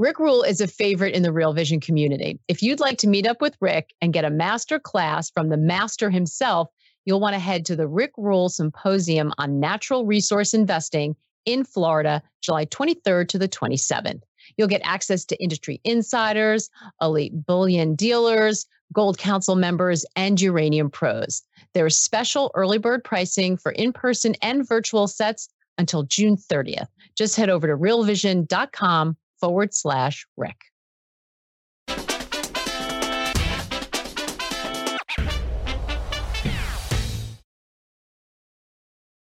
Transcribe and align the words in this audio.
Rick 0.00 0.18
Rule 0.18 0.42
is 0.42 0.62
a 0.62 0.66
favorite 0.66 1.14
in 1.14 1.22
the 1.22 1.30
Real 1.30 1.52
Vision 1.52 1.78
community. 1.78 2.40
If 2.48 2.62
you'd 2.62 2.80
like 2.80 2.96
to 3.00 3.06
meet 3.06 3.26
up 3.26 3.42
with 3.42 3.54
Rick 3.60 3.92
and 4.00 4.14
get 4.14 4.24
a 4.24 4.30
master 4.30 4.78
class 4.78 5.28
from 5.28 5.50
the 5.50 5.58
master 5.58 6.08
himself, 6.08 6.70
you'll 7.04 7.20
want 7.20 7.34
to 7.34 7.38
head 7.38 7.66
to 7.66 7.76
the 7.76 7.86
Rick 7.86 8.12
Rule 8.16 8.48
Symposium 8.48 9.30
on 9.36 9.60
Natural 9.60 10.06
Resource 10.06 10.54
Investing 10.54 11.16
in 11.44 11.64
Florida, 11.64 12.22
July 12.40 12.64
23rd 12.64 13.28
to 13.28 13.38
the 13.38 13.46
27th. 13.46 14.22
You'll 14.56 14.68
get 14.68 14.80
access 14.84 15.26
to 15.26 15.36
industry 15.36 15.82
insiders, 15.84 16.70
elite 17.02 17.34
bullion 17.44 17.94
dealers, 17.94 18.64
Gold 18.94 19.18
Council 19.18 19.54
members, 19.54 20.06
and 20.16 20.40
uranium 20.40 20.88
pros. 20.88 21.42
There 21.74 21.84
is 21.84 21.98
special 21.98 22.50
early 22.54 22.78
bird 22.78 23.04
pricing 23.04 23.58
for 23.58 23.72
in 23.72 23.92
person 23.92 24.34
and 24.40 24.66
virtual 24.66 25.08
sets 25.08 25.50
until 25.76 26.04
June 26.04 26.38
30th. 26.38 26.88
Just 27.18 27.36
head 27.36 27.50
over 27.50 27.66
to 27.66 27.76
realvision.com 27.76 29.18
forward 29.40 29.74
slash 29.74 30.26
Rick. 30.36 30.56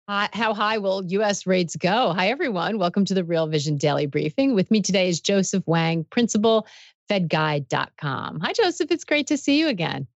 How 0.09 0.55
high 0.55 0.79
will 0.79 1.05
U.S. 1.05 1.45
rates 1.45 1.75
go? 1.75 2.13
Hi, 2.13 2.29
everyone. 2.29 2.79
Welcome 2.79 3.05
to 3.05 3.13
the 3.13 3.23
Real 3.23 3.45
Vision 3.45 3.77
Daily 3.77 4.07
Briefing. 4.07 4.55
With 4.55 4.71
me 4.71 4.81
today 4.81 5.07
is 5.07 5.21
Joseph 5.21 5.63
Wang, 5.67 6.03
principal, 6.03 6.65
fedguy.com. 7.11 8.39
Hi, 8.39 8.53
Joseph. 8.53 8.89
It's 8.89 9.03
great 9.03 9.27
to 9.27 9.37
see 9.37 9.59
you 9.59 9.67
again. 9.67 10.07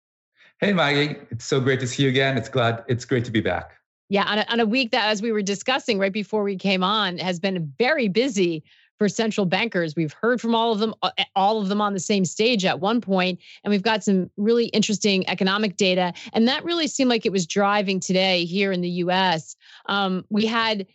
Hey, 0.59 0.73
Maggie. 0.73 1.15
It's 1.29 1.45
so 1.45 1.59
great 1.59 1.79
to 1.81 1.87
see 1.87 2.03
you 2.03 2.09
again. 2.09 2.37
It's 2.39 2.49
glad. 2.49 2.83
It's 2.87 3.05
great 3.05 3.23
to 3.25 3.31
be 3.31 3.41
back. 3.41 3.73
Yeah, 4.09 4.23
on 4.23 4.39
a, 4.39 4.45
on 4.49 4.59
a 4.59 4.65
week 4.65 4.91
that, 4.91 5.09
as 5.09 5.21
we 5.21 5.31
were 5.31 5.43
discussing 5.43 5.99
right 5.99 6.11
before 6.11 6.41
we 6.41 6.57
came 6.57 6.83
on, 6.83 7.19
has 7.19 7.39
been 7.39 7.71
very 7.77 8.07
busy 8.07 8.63
for 9.03 9.09
central 9.09 9.45
bankers. 9.45 9.97
We've 9.97 10.13
heard 10.13 10.39
from 10.39 10.55
all 10.55 10.71
of 10.71 10.79
them, 10.79 10.95
uh, 11.01 11.11
all 11.35 11.59
of 11.61 11.67
them 11.67 11.81
on 11.81 11.91
the 11.91 11.99
same 11.99 12.23
stage 12.23 12.63
at 12.63 12.79
one 12.79 13.01
point, 13.01 13.37
and 13.61 13.69
we've 13.69 13.81
got 13.81 14.01
some 14.01 14.31
really 14.37 14.67
interesting 14.67 15.27
economic 15.27 15.75
data. 15.75 16.13
And 16.31 16.47
that 16.47 16.63
really 16.63 16.87
seemed 16.87 17.09
like 17.09 17.25
it 17.25 17.31
was 17.33 17.45
driving 17.45 17.99
today 17.99 18.45
here 18.45 18.71
in 18.71 18.79
the 18.79 18.89
U.S. 18.89 19.57
Um, 19.87 20.23
we 20.29 20.45
had 20.45 20.87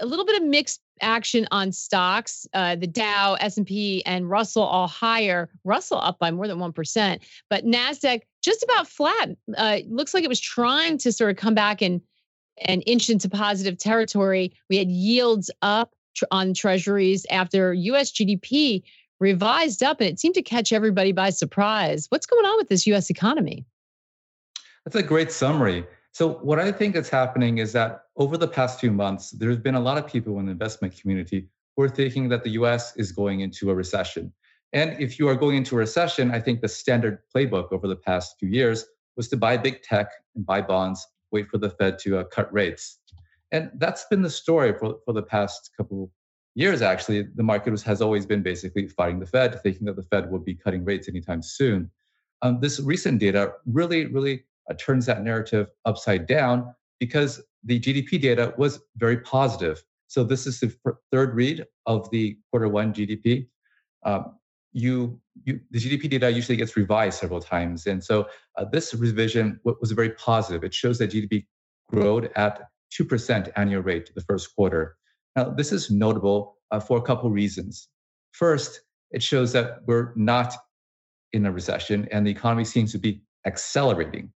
a 0.00 0.06
little 0.06 0.24
bit 0.24 0.42
of 0.42 0.48
mixed 0.48 0.80
action 1.02 1.46
on 1.52 1.70
stocks. 1.70 2.48
Uh, 2.52 2.74
the 2.74 2.88
Dow, 2.88 3.34
S&P, 3.34 4.04
and 4.06 4.28
Russell 4.28 4.64
all 4.64 4.88
higher. 4.88 5.48
Russell 5.62 6.00
up 6.00 6.18
by 6.18 6.32
more 6.32 6.48
than 6.48 6.58
one 6.58 6.72
percent, 6.72 7.22
but 7.48 7.64
Nasdaq 7.64 8.22
just 8.42 8.64
about 8.64 8.88
flat. 8.88 9.28
Uh, 9.56 9.78
looks 9.88 10.14
like 10.14 10.24
it 10.24 10.28
was 10.28 10.40
trying 10.40 10.98
to 10.98 11.12
sort 11.12 11.30
of 11.30 11.36
come 11.36 11.54
back 11.54 11.80
and 11.80 12.00
and 12.62 12.82
inch 12.86 13.08
into 13.08 13.28
positive 13.28 13.78
territory. 13.78 14.52
We 14.68 14.78
had 14.78 14.90
yields 14.90 15.48
up 15.62 15.92
on 16.30 16.54
treasuries 16.54 17.26
after 17.30 17.72
US 17.74 18.12
GDP 18.12 18.82
revised 19.20 19.82
up 19.82 20.00
and 20.00 20.10
it 20.10 20.18
seemed 20.18 20.34
to 20.34 20.42
catch 20.42 20.72
everybody 20.72 21.12
by 21.12 21.30
surprise. 21.30 22.06
What's 22.08 22.26
going 22.26 22.44
on 22.44 22.56
with 22.58 22.68
this 22.68 22.86
US 22.86 23.10
economy? 23.10 23.64
That's 24.84 24.96
a 24.96 25.02
great 25.02 25.30
summary. 25.30 25.86
So, 26.12 26.34
what 26.34 26.58
I 26.58 26.72
think 26.72 26.96
is 26.96 27.08
happening 27.08 27.58
is 27.58 27.72
that 27.72 28.02
over 28.16 28.36
the 28.36 28.48
past 28.48 28.80
few 28.80 28.90
months, 28.90 29.30
there's 29.30 29.56
been 29.56 29.76
a 29.76 29.80
lot 29.80 29.96
of 29.96 30.06
people 30.06 30.38
in 30.38 30.46
the 30.46 30.52
investment 30.52 30.98
community 31.00 31.48
who 31.76 31.84
are 31.84 31.88
thinking 31.88 32.28
that 32.28 32.44
the 32.44 32.50
US 32.50 32.94
is 32.96 33.12
going 33.12 33.40
into 33.40 33.70
a 33.70 33.74
recession. 33.74 34.32
And 34.72 35.00
if 35.00 35.18
you 35.18 35.28
are 35.28 35.34
going 35.34 35.56
into 35.56 35.76
a 35.76 35.78
recession, 35.78 36.30
I 36.30 36.40
think 36.40 36.60
the 36.60 36.68
standard 36.68 37.20
playbook 37.34 37.72
over 37.72 37.86
the 37.86 37.96
past 37.96 38.36
few 38.38 38.48
years 38.48 38.84
was 39.16 39.28
to 39.28 39.36
buy 39.36 39.56
big 39.56 39.82
tech 39.82 40.08
and 40.34 40.44
buy 40.44 40.62
bonds, 40.62 41.06
wait 41.30 41.48
for 41.48 41.58
the 41.58 41.70
Fed 41.70 41.98
to 42.00 42.18
uh, 42.18 42.24
cut 42.24 42.52
rates. 42.52 42.98
And 43.52 43.70
that's 43.74 44.06
been 44.06 44.22
the 44.22 44.30
story 44.30 44.72
for, 44.72 44.96
for 45.04 45.12
the 45.12 45.22
past 45.22 45.70
couple 45.76 46.10
years, 46.54 46.82
actually. 46.82 47.28
The 47.34 47.42
market 47.42 47.70
was, 47.70 47.82
has 47.82 48.00
always 48.00 48.26
been 48.26 48.42
basically 48.42 48.88
fighting 48.88 49.20
the 49.20 49.26
Fed, 49.26 49.62
thinking 49.62 49.86
that 49.86 49.96
the 49.96 50.02
Fed 50.02 50.30
would 50.30 50.44
be 50.44 50.54
cutting 50.54 50.84
rates 50.84 51.08
anytime 51.08 51.42
soon. 51.42 51.90
Um, 52.40 52.58
this 52.60 52.80
recent 52.80 53.20
data 53.20 53.52
really, 53.66 54.06
really 54.06 54.44
uh, 54.70 54.74
turns 54.74 55.06
that 55.06 55.22
narrative 55.22 55.68
upside 55.84 56.26
down 56.26 56.74
because 56.98 57.42
the 57.64 57.78
GDP 57.78 58.20
data 58.20 58.54
was 58.56 58.80
very 58.96 59.18
positive. 59.18 59.84
So 60.08 60.24
this 60.24 60.46
is 60.46 60.60
the 60.60 60.74
third 61.10 61.34
read 61.34 61.64
of 61.86 62.10
the 62.10 62.36
quarter 62.50 62.68
one 62.68 62.92
GDP. 62.92 63.46
Um, 64.04 64.36
you, 64.72 65.20
you, 65.44 65.60
the 65.70 65.78
GDP 65.78 66.10
data 66.10 66.30
usually 66.30 66.56
gets 66.56 66.76
revised 66.76 67.18
several 67.18 67.40
times, 67.40 67.86
and 67.86 68.02
so 68.02 68.26
uh, 68.56 68.64
this 68.64 68.94
revision 68.94 69.60
was 69.64 69.92
very 69.92 70.10
positive. 70.10 70.64
It 70.64 70.74
shows 70.74 70.98
that 70.98 71.10
GDP 71.10 71.46
growth 71.88 72.26
at 72.36 72.71
2% 72.98 73.52
annual 73.56 73.82
rate 73.82 74.10
the 74.14 74.20
first 74.22 74.54
quarter. 74.54 74.96
Now, 75.36 75.50
this 75.50 75.72
is 75.72 75.90
notable 75.90 76.58
uh, 76.70 76.80
for 76.80 76.98
a 76.98 77.02
couple 77.02 77.30
reasons. 77.30 77.88
First, 78.32 78.82
it 79.10 79.22
shows 79.22 79.52
that 79.52 79.78
we're 79.86 80.12
not 80.16 80.54
in 81.32 81.46
a 81.46 81.52
recession 81.52 82.08
and 82.10 82.26
the 82.26 82.30
economy 82.30 82.64
seems 82.64 82.92
to 82.92 82.98
be 82.98 83.22
accelerating. 83.46 84.32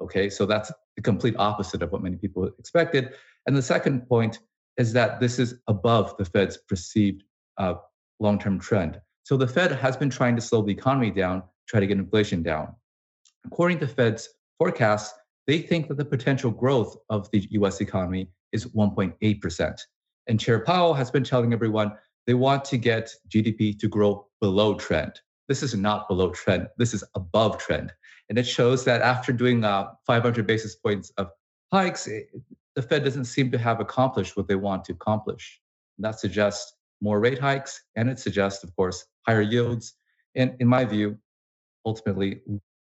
Okay, 0.00 0.30
so 0.30 0.46
that's 0.46 0.72
the 0.96 1.02
complete 1.02 1.34
opposite 1.38 1.82
of 1.82 1.92
what 1.92 2.02
many 2.02 2.16
people 2.16 2.50
expected. 2.58 3.12
And 3.46 3.56
the 3.56 3.62
second 3.62 4.08
point 4.08 4.38
is 4.76 4.92
that 4.94 5.20
this 5.20 5.38
is 5.38 5.56
above 5.68 6.16
the 6.16 6.24
Fed's 6.24 6.56
perceived 6.56 7.22
uh, 7.58 7.74
long 8.18 8.38
term 8.38 8.58
trend. 8.58 9.00
So 9.24 9.36
the 9.36 9.46
Fed 9.46 9.72
has 9.72 9.96
been 9.96 10.10
trying 10.10 10.36
to 10.36 10.42
slow 10.42 10.62
the 10.62 10.72
economy 10.72 11.10
down, 11.10 11.42
try 11.68 11.80
to 11.80 11.86
get 11.86 11.98
inflation 11.98 12.42
down. 12.42 12.74
According 13.46 13.78
to 13.80 13.86
Fed's 13.86 14.28
forecasts, 14.58 15.12
they 15.50 15.60
think 15.60 15.88
that 15.88 15.96
the 15.96 16.04
potential 16.04 16.52
growth 16.52 16.96
of 17.08 17.28
the 17.32 17.40
US 17.58 17.80
economy 17.80 18.30
is 18.52 18.66
1.8%. 18.66 19.80
And 20.28 20.38
Chair 20.38 20.60
Powell 20.60 20.94
has 20.94 21.10
been 21.10 21.24
telling 21.24 21.52
everyone 21.52 21.90
they 22.28 22.34
want 22.34 22.64
to 22.66 22.78
get 22.78 23.10
GDP 23.28 23.76
to 23.80 23.88
grow 23.88 24.28
below 24.40 24.76
trend. 24.76 25.20
This 25.48 25.64
is 25.64 25.74
not 25.74 26.06
below 26.06 26.30
trend, 26.30 26.68
this 26.78 26.94
is 26.94 27.02
above 27.16 27.58
trend. 27.58 27.92
And 28.28 28.38
it 28.38 28.46
shows 28.46 28.84
that 28.84 29.02
after 29.02 29.32
doing 29.32 29.64
uh, 29.64 29.88
500 30.06 30.46
basis 30.46 30.76
points 30.76 31.10
of 31.16 31.30
hikes, 31.72 32.06
it, 32.06 32.28
the 32.76 32.82
Fed 32.82 33.02
doesn't 33.02 33.24
seem 33.24 33.50
to 33.50 33.58
have 33.58 33.80
accomplished 33.80 34.36
what 34.36 34.46
they 34.46 34.54
want 34.54 34.84
to 34.84 34.92
accomplish. 34.92 35.60
And 35.98 36.04
that 36.04 36.20
suggests 36.20 36.74
more 37.00 37.18
rate 37.18 37.40
hikes, 37.40 37.82
and 37.96 38.08
it 38.08 38.20
suggests, 38.20 38.62
of 38.62 38.76
course, 38.76 39.04
higher 39.26 39.42
yields. 39.42 39.94
And 40.36 40.54
in 40.60 40.68
my 40.68 40.84
view, 40.84 41.18
ultimately, 41.84 42.40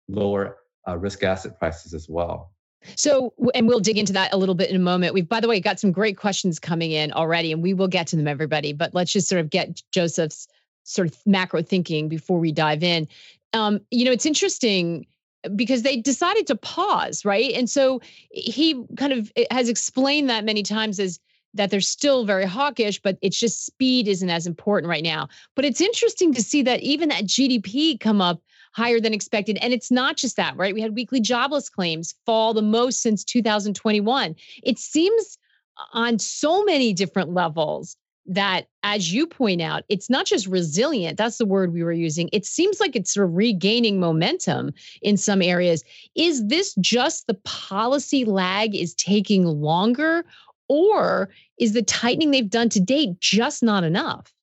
lower 0.08 0.56
uh, 0.88 0.96
risk 0.96 1.22
asset 1.22 1.58
prices 1.58 1.92
as 1.92 2.08
well. 2.08 2.53
So, 2.96 3.32
and 3.54 3.68
we'll 3.68 3.80
dig 3.80 3.98
into 3.98 4.12
that 4.12 4.32
a 4.32 4.36
little 4.36 4.54
bit 4.54 4.70
in 4.70 4.76
a 4.76 4.80
moment. 4.80 5.14
We've, 5.14 5.28
by 5.28 5.40
the 5.40 5.48
way, 5.48 5.60
got 5.60 5.80
some 5.80 5.92
great 5.92 6.16
questions 6.16 6.58
coming 6.58 6.92
in 6.92 7.12
already, 7.12 7.52
and 7.52 7.62
we 7.62 7.74
will 7.74 7.88
get 7.88 8.06
to 8.08 8.16
them, 8.16 8.28
everybody. 8.28 8.72
But 8.72 8.94
let's 8.94 9.12
just 9.12 9.28
sort 9.28 9.40
of 9.40 9.50
get 9.50 9.82
Joseph's 9.92 10.46
sort 10.84 11.08
of 11.08 11.16
macro 11.26 11.62
thinking 11.62 12.08
before 12.08 12.38
we 12.38 12.52
dive 12.52 12.82
in. 12.82 13.08
Um, 13.52 13.80
you 13.90 14.04
know, 14.04 14.12
it's 14.12 14.26
interesting 14.26 15.06
because 15.54 15.82
they 15.82 15.96
decided 15.96 16.46
to 16.46 16.56
pause, 16.56 17.24
right? 17.24 17.52
And 17.52 17.68
so 17.68 18.00
he 18.30 18.82
kind 18.96 19.12
of 19.12 19.32
has 19.50 19.68
explained 19.68 20.30
that 20.30 20.44
many 20.44 20.62
times 20.62 20.98
as 20.98 21.20
that 21.54 21.70
they're 21.70 21.80
still 21.80 22.24
very 22.24 22.44
hawkish, 22.44 23.00
but 23.00 23.16
it's 23.22 23.38
just 23.38 23.64
speed 23.64 24.08
isn't 24.08 24.30
as 24.30 24.46
important 24.46 24.88
right 24.88 25.04
now. 25.04 25.28
But 25.54 25.64
it's 25.64 25.80
interesting 25.80 26.34
to 26.34 26.42
see 26.42 26.62
that 26.62 26.80
even 26.80 27.08
that 27.10 27.24
GDP 27.24 27.98
come 27.98 28.20
up 28.20 28.42
higher 28.74 29.00
than 29.00 29.14
expected. 29.14 29.56
And 29.62 29.72
it's 29.72 29.90
not 29.90 30.16
just 30.16 30.36
that, 30.36 30.56
right? 30.56 30.74
We 30.74 30.80
had 30.80 30.94
weekly 30.94 31.20
jobless 31.20 31.68
claims 31.68 32.14
fall 32.26 32.52
the 32.52 32.62
most 32.62 33.00
since 33.00 33.24
2021. 33.24 34.34
It 34.62 34.78
seems 34.78 35.38
uh, 35.78 35.98
on 35.98 36.18
so 36.18 36.64
many 36.64 36.92
different 36.92 37.32
levels 37.32 37.96
that, 38.26 38.66
as 38.82 39.12
you 39.12 39.26
point 39.26 39.60
out, 39.60 39.84
it's 39.88 40.08
not 40.08 40.26
just 40.26 40.46
resilient. 40.46 41.18
That's 41.18 41.36
the 41.36 41.46
word 41.46 41.72
we 41.72 41.84
were 41.84 41.92
using. 41.92 42.30
It 42.32 42.46
seems 42.46 42.80
like 42.80 42.96
it's 42.96 43.12
sort 43.12 43.28
of 43.28 43.34
regaining 43.34 44.00
momentum 44.00 44.72
in 45.02 45.16
some 45.16 45.42
areas. 45.42 45.84
Is 46.14 46.46
this 46.46 46.74
just 46.76 47.26
the 47.26 47.38
policy 47.44 48.24
lag 48.24 48.74
is 48.74 48.94
taking 48.94 49.44
longer, 49.44 50.24
or 50.68 51.28
is 51.58 51.74
the 51.74 51.82
tightening 51.82 52.30
they've 52.30 52.48
done 52.48 52.70
to 52.70 52.80
date 52.80 53.20
just 53.20 53.62
not 53.62 53.84
enough? 53.84 54.33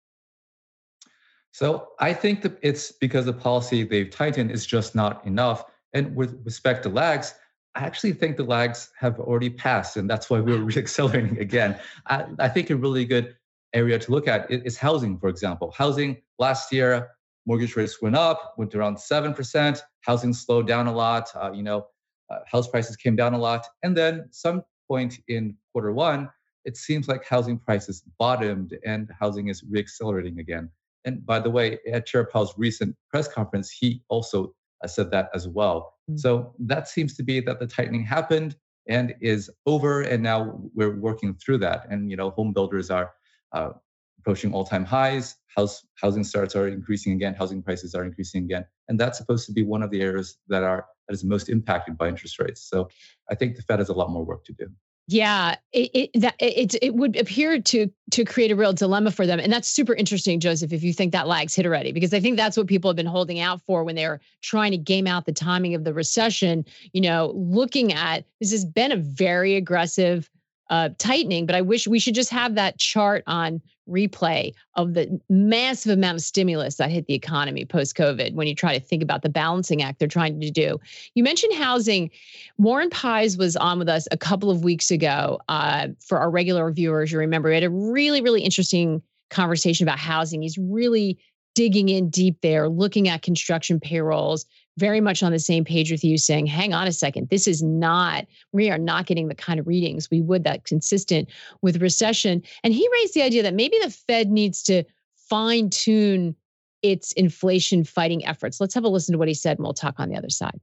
So 1.52 1.90
I 2.00 2.14
think 2.14 2.42
that 2.44 2.58
it's 2.62 2.92
because 2.92 3.26
the 3.26 3.34
policy 3.34 3.84
they've 3.84 4.10
tightened 4.10 4.52
is 4.52 4.66
just 4.66 4.96
not 4.96 5.26
enough. 5.26 5.66
And 5.94 6.16
with 6.16 6.42
respect 6.46 6.84
to 6.84 6.90
lags, 6.90 7.34
I 7.76 7.82
actually 7.82 8.14
think 8.14 8.38
the 8.38 8.44
lags 8.44 8.92
have 9.00 9.20
already 9.20 9.50
passed, 9.50 9.96
and 9.98 10.10
that's 10.10 10.30
why 10.30 10.40
we're 10.40 10.58
reaccelerating 10.58 11.40
again. 11.40 11.80
I, 12.08 12.26
I 12.40 12.50
think 12.50 12.70
a 12.70 12.76
really 12.76 13.06
good 13.06 13.36
area 13.74 13.98
to 14.00 14.12
look 14.12 14.28
at 14.28 14.50
is 14.52 14.78
housing, 14.78 15.18
for 15.18 15.30
example. 15.30 15.72
Housing 15.78 16.18
last 16.40 16.72
year, 16.74 17.12
mortgage 17.46 17.76
rates 17.76 18.02
went 18.02 18.16
up, 18.16 18.56
went 18.58 18.76
around 18.76 18.98
7%. 18.98 19.82
Housing 20.02 20.34
slowed 20.34 20.68
down 20.68 20.88
a 20.88 20.94
lot. 20.94 21.30
Uh, 21.36 21.52
you 21.54 21.64
know, 21.64 21.88
uh, 22.30 22.40
house 22.46 22.68
prices 22.68 22.96
came 22.96 23.16
down 23.16 23.34
a 23.34 23.38
lot. 23.38 23.66
And 23.84 23.96
then 23.96 24.28
some 24.32 24.64
point 24.88 25.20
in 25.28 25.56
quarter 25.72 25.92
one, 25.92 26.30
it 26.66 26.78
seems 26.78 27.08
like 27.08 27.26
housing 27.26 27.58
prices 27.58 28.04
bottomed 28.20 28.78
and 28.86 29.10
housing 29.20 29.48
is 29.48 29.64
reaccelerating 29.64 30.40
again. 30.40 30.70
And 31.06 31.26
by 31.26 31.40
the 31.40 31.50
way, 31.50 31.80
at 31.92 32.06
Chair 32.06 32.26
Powell's 32.26 32.54
recent 32.58 32.96
press 33.10 33.28
conference, 33.28 33.72
he 33.72 34.04
also 34.10 34.54
uh, 34.84 34.88
said 34.88 35.12
that 35.12 35.30
as 35.34 35.48
well. 35.48 35.94
Mm-hmm. 36.10 36.18
So 36.18 36.54
that 36.60 36.88
seems 36.88 37.16
to 37.18 37.24
be 37.24 37.40
that 37.42 37.60
the 37.60 37.68
tightening 37.68 38.04
happened 38.04 38.56
and 38.88 39.14
is 39.22 39.50
over, 39.66 40.02
and 40.02 40.24
now 40.24 40.60
we're 40.74 41.00
working 41.00 41.36
through 41.36 41.60
that. 41.60 41.86
And 41.90 42.10
you 42.10 42.18
know, 42.18 42.32
home 42.32 42.54
builders 42.54 42.90
are 42.90 43.12
uh, 43.54 43.72
approaching 44.20 44.54
all-time 44.54 44.86
highs. 44.86 45.36
House 45.56 45.86
housing 45.96 46.24
starts 46.24 46.56
are 46.56 46.68
increasing 46.68 47.14
again. 47.14 47.34
Housing 47.34 47.62
prices 47.62 47.94
are 47.94 48.04
increasing 48.04 48.44
again, 48.46 48.66
and 48.88 49.00
that's 49.00 49.18
supposed 49.18 49.46
to 49.48 49.54
be 49.54 49.64
one 49.64 49.84
of 49.84 49.92
the 49.92 50.02
areas 50.02 50.38
that 50.48 50.64
are 50.64 50.86
that 51.08 51.14
is 51.14 51.24
most 51.24 51.50
impacted 51.50 51.98
by 51.98 52.08
interest 52.08 52.40
rates. 52.40 52.62
So 52.70 52.90
I 53.30 53.36
think 53.36 53.56
the 53.56 53.62
Fed 53.62 53.80
has 53.80 53.90
a 53.90 53.94
lot 53.94 54.10
more 54.10 54.26
work 54.26 54.46
to 54.46 54.54
do. 54.54 54.68
Yeah, 55.12 55.56
it 55.74 55.92
it, 55.94 56.22
that, 56.22 56.36
it 56.40 56.74
it 56.82 56.96
would 56.96 57.18
appear 57.18 57.62
to 57.62 57.92
to 58.12 58.24
create 58.24 58.50
a 58.50 58.56
real 58.56 58.72
dilemma 58.72 59.12
for 59.12 59.28
them, 59.28 59.42
and 59.42 59.52
that's 59.52 59.68
super 59.68 59.94
interesting, 59.94 60.40
Joseph. 60.40 60.72
If 60.72 60.84
you 60.84 60.94
think 60.94 61.12
that 61.12 61.28
lag's 61.28 61.54
hit 61.54 61.66
already, 61.66 61.92
because 61.92 62.14
I 62.14 62.22
think 62.22 62.38
that's 62.38 62.56
what 62.56 62.68
people 62.68 62.90
have 62.90 62.96
been 62.96 63.06
holding 63.06 63.42
out 63.42 63.62
for 63.64 63.84
when 63.84 63.96
they're 63.96 64.22
trying 64.42 64.72
to 64.72 64.78
game 64.78 65.08
out 65.08 65.26
the 65.26 65.34
timing 65.34 65.76
of 65.76 65.84
the 65.84 65.94
recession. 65.94 66.64
You 66.94 67.02
know, 67.02 67.34
looking 67.36 67.92
at 67.92 68.24
this 68.40 68.52
has 68.52 68.64
been 68.64 68.94
a 68.94 68.96
very 68.96 69.58
aggressive 69.58 70.30
uh, 70.72 70.90
tightening, 70.98 71.46
but 71.46 71.54
I 71.54 71.62
wish 71.62 71.86
we 71.86 72.00
should 72.00 72.16
just 72.16 72.30
have 72.30 72.56
that 72.56 72.80
chart 72.80 73.24
on 73.28 73.62
replay 73.90 74.54
of 74.76 74.94
the 74.94 75.20
massive 75.30 75.92
amount 75.92 76.16
of 76.16 76.24
stimulus 76.24 76.76
that 76.76 76.90
hit 76.90 77.08
the 77.08 77.14
economy 77.14 77.66
post 77.66 77.98
COVID 77.98 78.36
when 78.36 78.48
you 78.48 78.56
try 78.56 78.78
to 78.78 78.84
think 78.84 79.04
about 79.04 79.22
the 79.22 79.28
balancing 79.28 79.82
act 79.84 80.00
they're 80.00 80.08
trying 80.08 80.40
to 80.40 80.50
do. 80.50 80.80
You 81.14 81.24
mentioned 81.24 81.54
housing. 81.56 82.10
Warren 82.58 82.90
Pies 82.90 83.38
was 83.38 83.58
on 83.58 83.80
with 83.80 83.90
us 83.90 84.08
a 84.12 84.18
couple 84.18 84.50
of 84.50 84.64
weeks 84.64 84.92
ago 84.92 85.42
uh, 85.50 85.90
for 86.00 86.20
our 86.20 86.32
regular 86.32 86.72
viewers. 86.72 87.12
You 87.12 87.20
remember 87.20 87.50
we 87.50 87.56
had 87.56 87.64
a 87.66 87.70
really, 87.70 88.22
really 88.22 88.42
interesting 88.42 89.02
conversation 89.30 89.86
about 89.86 90.00
housing. 90.00 90.42
He's 90.42 90.58
really 90.58 91.20
digging 91.54 91.90
in 91.90 92.10
deep 92.10 92.40
there, 92.42 92.70
looking 92.70 93.10
at 93.10 93.24
construction 93.24 93.78
payrolls, 93.78 94.46
very 94.78 95.02
much 95.02 95.22
on 95.22 95.32
the 95.32 95.40
same 95.40 95.66
page 95.66 95.92
with 95.92 96.04
you 96.04 96.18
saying, 96.18 96.46
hang 96.46 96.74
on 96.74 96.88
a 96.88 96.92
second, 96.92 97.30
this 97.30 97.48
is 97.48 97.62
not, 97.62 98.26
we 98.52 98.70
are 98.70 98.78
not 98.78 99.06
getting 99.06 99.28
the 99.28 99.36
kind 99.36 99.60
of 99.60 99.68
readings 99.68 100.10
we 100.10 100.22
would 100.22 100.44
that 100.44 100.66
consistent 100.66 101.30
with 101.62 101.82
recession. 101.82 102.42
And 102.64 102.74
he 102.74 102.88
raised 102.94 103.14
the 103.14 103.22
idea 103.22 103.44
that 103.44 103.54
maybe 103.54 103.78
the 103.82 103.90
Fed 103.92 104.30
needs 104.30 104.64
to 104.64 104.84
fine 105.30 105.70
tune 105.70 106.36
its 106.82 107.12
inflation 107.14 107.84
fighting 107.84 108.26
efforts. 108.26 108.60
Let's 108.60 108.74
have 108.74 108.84
a 108.84 108.90
listen 108.90 109.14
to 109.14 109.20
what 109.20 109.28
he 109.28 109.34
said 109.34 109.58
and 109.58 109.64
we'll 109.64 109.74
talk 109.74 110.00
on 110.00 110.10
the 110.10 110.18
other 110.18 110.30
side. 110.30 110.60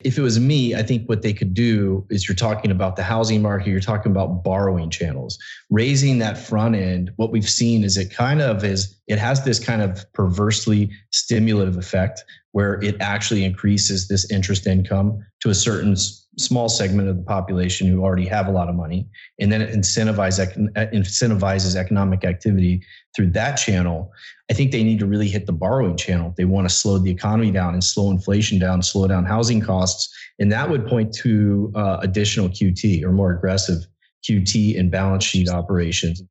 If 0.00 0.18
it 0.18 0.22
was 0.22 0.38
me, 0.38 0.74
I 0.74 0.82
think 0.82 1.08
what 1.08 1.22
they 1.22 1.32
could 1.32 1.54
do 1.54 2.06
is 2.10 2.28
you're 2.28 2.36
talking 2.36 2.70
about 2.70 2.96
the 2.96 3.02
housing 3.02 3.40
market, 3.40 3.68
you're 3.68 3.80
talking 3.80 4.12
about 4.12 4.44
borrowing 4.44 4.90
channels. 4.90 5.38
Raising 5.70 6.18
that 6.18 6.36
front 6.36 6.74
end, 6.76 7.10
what 7.16 7.32
we've 7.32 7.48
seen 7.48 7.82
is 7.82 7.96
it 7.96 8.12
kind 8.12 8.42
of 8.42 8.62
is, 8.62 8.94
it 9.06 9.18
has 9.18 9.44
this 9.44 9.58
kind 9.58 9.80
of 9.80 10.04
perversely 10.12 10.90
stimulative 11.12 11.78
effect 11.78 12.24
where 12.52 12.74
it 12.82 12.96
actually 13.00 13.44
increases 13.44 14.08
this 14.08 14.30
interest 14.30 14.66
income 14.66 15.24
to 15.40 15.48
a 15.48 15.54
certain 15.54 15.96
small 16.38 16.68
segment 16.68 17.08
of 17.08 17.16
the 17.16 17.22
population 17.22 17.86
who 17.86 18.02
already 18.02 18.26
have 18.26 18.46
a 18.46 18.50
lot 18.50 18.68
of 18.68 18.74
money 18.74 19.08
and 19.40 19.50
then 19.50 19.60
incentivizes, 19.62 20.54
incentivizes 20.92 21.76
economic 21.76 22.24
activity 22.24 22.82
through 23.14 23.30
that 23.30 23.54
channel 23.54 24.12
i 24.50 24.52
think 24.52 24.70
they 24.70 24.84
need 24.84 24.98
to 24.98 25.06
really 25.06 25.28
hit 25.28 25.46
the 25.46 25.52
borrowing 25.52 25.96
channel 25.96 26.34
they 26.36 26.44
want 26.44 26.68
to 26.68 26.74
slow 26.74 26.98
the 26.98 27.10
economy 27.10 27.50
down 27.50 27.72
and 27.72 27.82
slow 27.82 28.10
inflation 28.10 28.58
down 28.58 28.82
slow 28.82 29.06
down 29.06 29.24
housing 29.24 29.60
costs 29.60 30.14
and 30.38 30.52
that 30.52 30.68
would 30.68 30.86
point 30.86 31.12
to 31.12 31.72
uh, 31.74 31.98
additional 32.02 32.48
qt 32.48 33.02
or 33.02 33.12
more 33.12 33.32
aggressive 33.32 33.86
qt 34.28 34.78
and 34.78 34.90
balance 34.90 35.24
sheet 35.24 35.48
operations 35.48 36.22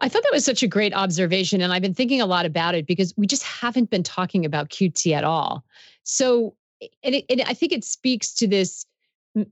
I 0.00 0.08
thought 0.08 0.22
that 0.22 0.32
was 0.32 0.44
such 0.44 0.62
a 0.62 0.66
great 0.66 0.92
observation. 0.94 1.60
And 1.60 1.72
I've 1.72 1.82
been 1.82 1.94
thinking 1.94 2.20
a 2.20 2.26
lot 2.26 2.46
about 2.46 2.74
it 2.74 2.86
because 2.86 3.14
we 3.16 3.26
just 3.26 3.42
haven't 3.42 3.90
been 3.90 4.02
talking 4.02 4.44
about 4.44 4.70
QT 4.70 5.12
at 5.12 5.22
all. 5.22 5.64
So, 6.02 6.56
and, 7.02 7.14
it, 7.14 7.24
and 7.28 7.42
I 7.42 7.54
think 7.54 7.72
it 7.72 7.84
speaks 7.84 8.32
to 8.34 8.46
this 8.46 8.86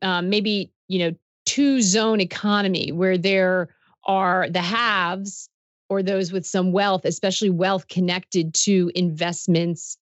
uh, 0.03 0.23
maybe, 0.23 0.73
you 0.89 0.99
know, 0.99 1.17
two 1.47 1.81
zone 1.83 2.21
economy 2.21 2.93
where 2.93 3.19
there 3.19 3.69
are 4.07 4.49
the 4.51 4.61
haves 4.61 5.49
or 5.89 6.03
those 6.03 6.33
with 6.33 6.45
some 6.47 6.73
wealth, 6.73 7.05
especially 7.05 7.51
wealth 7.51 7.89
connected 7.89 8.55
to 8.55 8.91
investments, 8.95 9.97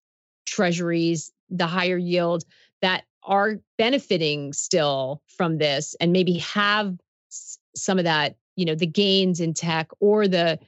treasuries, 0.46 1.32
the 1.50 1.66
higher 1.66 1.98
yield 1.98 2.44
that 2.82 3.04
are 3.22 3.56
benefiting 3.78 4.52
still 4.52 5.22
from 5.28 5.58
this 5.58 5.94
and 6.00 6.12
maybe 6.12 6.34
have 6.38 6.96
some 7.74 7.98
of 7.98 8.04
that 8.04 8.36
you 8.56 8.64
know 8.64 8.74
the 8.74 8.86
gains 8.86 9.40
in 9.40 9.52
tech 9.52 9.88
or 10.00 10.26
the 10.26 10.58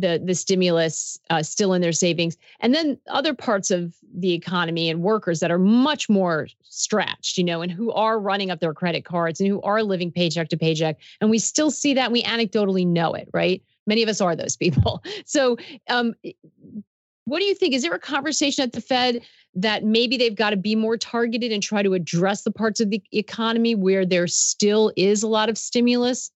the 0.00 0.20
the 0.24 0.34
stimulus 0.34 1.18
uh, 1.30 1.42
still 1.42 1.72
in 1.72 1.82
their 1.82 1.92
savings. 1.92 2.36
And 2.60 2.74
then 2.74 2.98
other 3.08 3.34
parts 3.34 3.70
of 3.70 3.94
the 4.14 4.32
economy 4.32 4.88
and 4.88 5.02
workers 5.02 5.40
that 5.40 5.50
are 5.50 5.58
much 5.58 6.08
more 6.08 6.48
stretched 6.62 7.38
you 7.38 7.44
know 7.44 7.62
and 7.62 7.72
who 7.72 7.90
are 7.92 8.20
running 8.20 8.50
up 8.50 8.60
their 8.60 8.74
credit 8.74 9.04
cards 9.04 9.40
and 9.40 9.48
who 9.48 9.60
are 9.62 9.82
living 9.82 10.10
paycheck 10.10 10.48
to 10.50 10.56
paycheck. 10.56 10.96
And 11.20 11.30
we 11.30 11.38
still 11.38 11.70
see 11.70 11.94
that. 11.94 12.12
We 12.12 12.22
anecdotally 12.22 12.86
know 12.86 13.14
it 13.14 13.28
right? 13.32 13.62
Many 13.86 14.02
of 14.02 14.08
us 14.08 14.20
are 14.20 14.36
those 14.36 14.56
people. 14.56 15.02
So 15.24 15.56
um, 15.88 16.14
what 17.24 17.40
do 17.40 17.44
you 17.44 17.54
think? 17.54 17.74
Is 17.74 17.82
there 17.82 17.92
a 17.92 17.98
conversation 17.98 18.62
at 18.62 18.72
the 18.72 18.80
fed 18.80 19.20
that 19.54 19.84
maybe 19.84 20.16
they've 20.16 20.34
got 20.34 20.50
to 20.50 20.56
be 20.56 20.74
more 20.74 20.96
targeted 20.96 21.52
and 21.52 21.62
try 21.62 21.82
to 21.82 21.94
address 21.94 22.42
the 22.42 22.50
parts 22.50 22.80
of 22.80 22.90
the 22.90 23.02
economy 23.12 23.74
where 23.74 24.06
there 24.06 24.26
still 24.26 24.92
is 24.96 25.22
a 25.22 25.28
lot 25.28 25.48
of 25.48 25.58
stimulus 25.58 26.30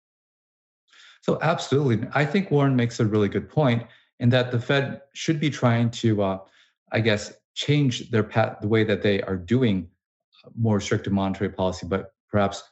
so, 1.23 1.39
absolutely. 1.41 2.07
I 2.15 2.25
think 2.25 2.51
Warren 2.51 2.75
makes 2.75 2.99
a 2.99 3.07
really 3.07 3.29
good 3.29 3.49
point 3.49 3.85
in 4.19 4.29
that 4.31 4.51
the 4.51 4.61
Fed 4.61 5.03
should 5.15 5.39
be 5.39 5.51
trying 5.51 5.91
to, 5.93 6.21
uh, 6.21 6.39
I 6.91 6.99
guess, 6.99 7.33
change 7.55 8.11
their 8.11 8.25
path, 8.25 8.59
the 8.61 8.67
way 8.67 8.83
that 8.83 9.03
they 9.03 9.23
are 9.23 9.37
doing 9.37 9.89
more 10.57 10.77
restrictive 10.77 11.13
monetary 11.13 11.51
policy, 11.51 11.87
but 11.87 12.13
perhaps 12.29 12.65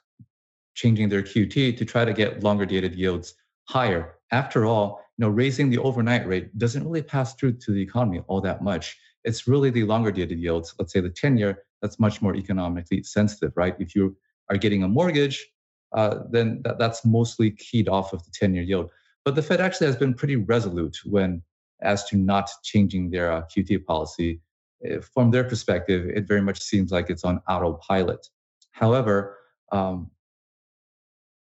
changing 0.75 1.09
their 1.09 1.23
QT 1.23 1.77
to 1.79 1.85
try 1.85 2.05
to 2.05 2.13
get 2.13 2.43
longer 2.43 2.67
dated 2.67 2.97
yields 2.97 3.35
higher. 3.69 4.17
After 4.33 4.67
all, 4.67 5.01
you 5.17 5.25
know, 5.25 5.29
raising 5.29 5.71
the 5.71 5.79
overnight 5.79 6.27
rate 6.27 6.57
doesn't 6.59 6.85
really 6.85 7.03
pass 7.03 7.35
through 7.35 7.53
to 7.53 7.73
the 7.73 7.83
economy 7.83 8.23
all 8.27 8.41
that 8.41 8.63
much. 8.63 8.99
It's 9.23 9.47
really 9.47 9.71
the 9.71 9.85
longer 9.85 10.11
dated 10.11 10.41
yields, 10.41 10.75
let's 10.79 10.93
say 10.93 11.01
the 11.01 11.11
10 11.11 11.37
year, 11.37 11.63
that's 11.83 12.01
much 12.01 12.21
more 12.21 12.35
economically 12.35 13.05
sensitive, 13.05 13.53
right? 13.55 13.77
If 13.79 13.95
you 13.95 14.17
are 14.49 14.57
getting 14.57 14.83
a 14.83 14.89
mortgage, 14.89 15.47
uh, 15.93 16.21
then 16.31 16.61
that, 16.63 16.79
that's 16.79 17.05
mostly 17.05 17.51
keyed 17.51 17.89
off 17.89 18.13
of 18.13 18.25
the 18.25 18.31
10 18.33 18.55
year 18.55 18.63
yield. 18.63 18.91
But 19.25 19.35
the 19.35 19.43
Fed 19.43 19.61
actually 19.61 19.89
has 19.89 19.97
been 19.97 20.15
pretty 20.15 20.37
resolute 20.37 20.99
when 21.05 21.43
as 21.83 22.05
to 22.05 22.17
not 22.17 22.51
changing 22.63 23.11
their 23.11 23.33
uh, 23.33 23.43
QT 23.43 23.85
policy. 23.85 24.41
Uh, 24.85 25.01
from 25.01 25.31
their 25.31 25.45
perspective, 25.45 26.09
it 26.15 26.27
very 26.27 26.43
much 26.43 26.61
seems 26.61 26.91
like 26.91 27.11
it's 27.11 27.25
on 27.25 27.41
autopilot. 27.49 28.27
However, 28.73 29.39
um, 29.73 30.11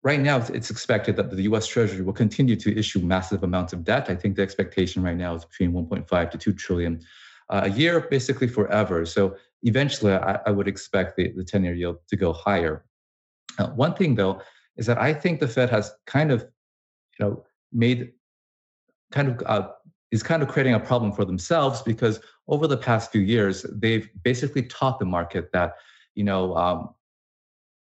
right 0.03 0.21
now 0.21 0.39
it's 0.53 0.71
expected 0.71 1.17
that 1.17 1.31
the 1.31 1.43
US 1.43 1.67
Treasury 1.67 2.03
will 2.03 2.13
continue 2.13 2.57
to 2.57 2.79
issue 2.79 3.01
massive 3.01 3.43
amounts 3.43 3.73
of 3.73 3.85
debt. 3.85 4.11
I 4.11 4.15
think 4.15 4.37
the 4.37 4.43
expectation 4.43 5.03
right 5.03 5.17
now 5.17 5.35
is 5.35 5.45
between 5.45 5.73
1.5 5.73 6.31
to 6.31 6.39
2 6.39 6.53
trillion 6.53 7.01
uh, 7.49 7.63
a 7.65 7.71
year, 7.71 8.01
basically 8.01 8.49
forever. 8.49 9.05
So 9.07 9.37
eventually, 9.63 10.13
I, 10.13 10.39
I 10.47 10.51
would 10.51 10.69
expect 10.69 11.17
the, 11.17 11.33
the 11.33 11.45
10 11.45 11.65
year 11.65 11.75
yield 11.75 11.99
to 12.09 12.17
go 12.17 12.33
higher. 12.33 12.85
Uh, 13.59 13.69
one 13.69 13.95
thing 13.95 14.15
though 14.15 14.41
is 14.77 14.87
that 14.87 14.99
I 14.99 15.15
think 15.15 15.41
the 15.41 15.49
Fed 15.49 15.71
has 15.71 15.93
kind 16.07 16.31
of, 16.33 16.43
you 17.19 17.27
know, 17.27 17.45
made 17.73 18.13
kind 19.13 19.29
of 19.29 19.43
uh, 19.47 19.69
is 20.11 20.23
kind 20.23 20.43
of 20.43 20.49
creating 20.49 20.75
a 20.75 20.81
problem 20.81 21.13
for 21.13 21.25
themselves 21.25 21.83
because 21.83 22.21
over 22.49 22.67
the 22.67 22.77
past 22.77 23.13
few 23.13 23.21
years 23.21 23.65
they've 23.75 24.09
basically 24.23 24.63
taught 24.63 24.99
the 24.99 25.05
market 25.05 25.51
that 25.53 25.75
you 26.15 26.25
know 26.25 26.57
um, 26.57 26.95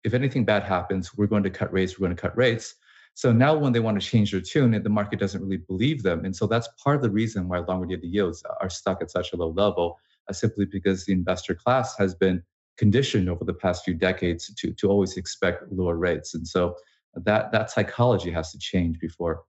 if 0.03 0.13
anything 0.13 0.45
bad 0.45 0.63
happens 0.63 1.15
we're 1.17 1.27
going 1.27 1.43
to 1.43 1.50
cut 1.50 1.71
rates 1.74 1.97
we're 1.97 2.07
going 2.07 2.15
to 2.15 2.21
cut 2.21 2.38
rates 2.38 2.75
So 3.17 3.33
now 3.33 3.57
when 3.57 3.74
they 3.74 3.79
want 3.79 4.00
to 4.00 4.07
change 4.07 4.31
their 4.31 4.41
tune, 4.41 4.79
the 4.79 4.89
market 4.89 5.17
doesn't 5.19 5.41
really 5.41 5.57
believe 5.57 6.03
them. 6.03 6.24
And 6.24 6.36
so 6.36 6.45
that's 6.45 6.69
part 6.83 6.97
of 6.97 7.01
the 7.01 7.09
reason 7.09 7.47
why 7.47 7.57
longer 7.57 7.88
dated 7.88 8.12
yields 8.13 8.43
are 8.62 8.69
stuck 8.69 9.01
at 9.01 9.09
such 9.09 9.33
a 9.33 9.38
low 9.38 9.50
level, 9.50 9.97
uh, 10.29 10.33
simply 10.33 10.65
because 10.65 11.03
the 11.03 11.13
investor 11.13 11.55
class 11.55 11.97
has 11.97 12.13
been 12.13 12.43
conditioned 12.77 13.29
over 13.29 13.43
the 13.43 13.53
past 13.53 13.84
few 13.84 13.93
decades 13.93 14.53
to, 14.55 14.72
to 14.74 14.89
always 14.89 15.17
expect 15.17 15.72
lower 15.72 15.98
rates. 15.98 16.36
And 16.36 16.48
so 16.48 16.75
that, 17.15 17.51
that 17.51 17.72
psychology 17.72 18.31
has 18.31 18.51
to 18.51 18.60
change 18.60 19.00
before, 19.00 19.43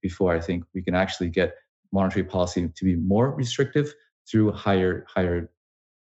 before 0.00 0.34
I 0.34 0.40
think 0.40 0.64
we 0.74 0.82
can 0.82 0.94
actually 0.94 1.28
get 1.28 1.54
monetary 1.92 2.24
policy 2.24 2.68
to 2.74 2.84
be 2.84 2.96
more 2.96 3.34
restrictive 3.34 3.92
through 4.30 4.52
higher, 4.52 5.04
higher 5.08 5.50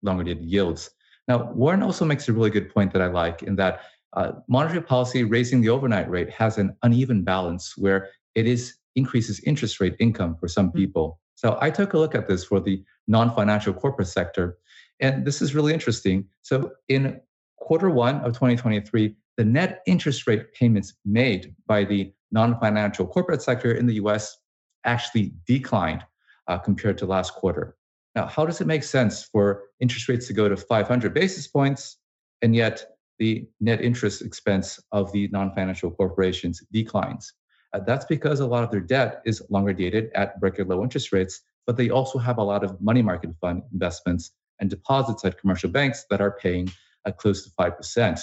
longer 0.03 0.23
dated 0.23 0.45
yields. 0.45 0.91
Now, 1.27 1.51
Warren 1.51 1.83
also 1.83 2.05
makes 2.05 2.27
a 2.27 2.33
really 2.33 2.49
good 2.49 2.73
point 2.73 2.93
that 2.93 3.01
I 3.01 3.07
like 3.07 3.43
in 3.43 3.55
that 3.57 3.81
uh, 4.13 4.33
monetary 4.47 4.81
policy 4.81 5.23
raising 5.23 5.61
the 5.61 5.69
overnight 5.69 6.09
rate 6.09 6.29
has 6.29 6.57
an 6.57 6.75
uneven 6.83 7.23
balance 7.23 7.77
where 7.77 8.09
it 8.35 8.47
is 8.47 8.75
increases 8.95 9.39
interest 9.41 9.79
rate 9.79 9.95
income 9.99 10.35
for 10.39 10.47
some 10.47 10.67
mm-hmm. 10.67 10.77
people. 10.77 11.19
So 11.35 11.57
I 11.61 11.71
took 11.71 11.93
a 11.93 11.97
look 11.97 12.15
at 12.15 12.27
this 12.27 12.43
for 12.43 12.59
the 12.59 12.83
non-financial 13.07 13.73
corporate 13.73 14.07
sector, 14.07 14.57
and 15.01 15.25
this 15.25 15.41
is 15.41 15.53
really 15.55 15.73
interesting. 15.73 16.25
So 16.41 16.71
in 16.87 17.19
quarter 17.57 17.89
one 17.89 18.17
of 18.17 18.33
2023, 18.33 19.15
the 19.37 19.45
net 19.45 19.81
interest 19.87 20.27
rate 20.27 20.53
payments 20.53 20.93
made 21.05 21.55
by 21.67 21.83
the 21.83 22.13
non-financial 22.31 23.07
corporate 23.07 23.41
sector 23.41 23.71
in 23.71 23.87
the 23.87 23.95
U.S. 23.95 24.37
actually 24.85 25.33
declined 25.45 26.05
uh, 26.47 26.57
compared 26.57 26.97
to 26.99 27.05
last 27.05 27.33
quarter. 27.33 27.75
Now, 28.15 28.27
how 28.27 28.45
does 28.45 28.61
it 28.61 28.67
make 28.67 28.83
sense 28.83 29.23
for 29.23 29.63
interest 29.79 30.07
rates 30.07 30.27
to 30.27 30.33
go 30.33 30.47
to 30.47 30.57
500 30.57 31.13
basis 31.13 31.47
points 31.47 31.97
and 32.41 32.55
yet 32.55 32.85
the 33.21 33.47
net 33.59 33.81
interest 33.81 34.23
expense 34.23 34.79
of 34.91 35.11
the 35.11 35.27
non-financial 35.27 35.91
corporations 35.91 36.63
declines. 36.71 37.33
Uh, 37.71 37.79
that's 37.79 38.05
because 38.05 38.39
a 38.39 38.47
lot 38.47 38.63
of 38.63 38.71
their 38.71 38.81
debt 38.81 39.21
is 39.25 39.43
longer 39.51 39.73
dated 39.73 40.09
at 40.15 40.33
record 40.41 40.67
low 40.67 40.81
interest 40.81 41.11
rates, 41.11 41.41
but 41.67 41.77
they 41.77 41.91
also 41.91 42.17
have 42.17 42.39
a 42.39 42.43
lot 42.43 42.63
of 42.63 42.81
money 42.81 43.03
market 43.03 43.29
fund 43.39 43.61
investments 43.71 44.31
and 44.61 44.69
deposits 44.69 45.25
at 45.25 45.37
commercial 45.39 45.69
banks 45.69 46.05
that 46.09 46.21
are 46.21 46.31
paying 46.31 46.71
uh, 47.05 47.11
close 47.11 47.43
to 47.43 47.49
5%. 47.59 48.21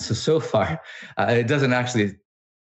So, 0.00 0.14
so 0.14 0.40
far, 0.40 0.80
uh, 1.18 1.26
it 1.28 1.48
doesn't 1.48 1.72
actually, 1.72 2.16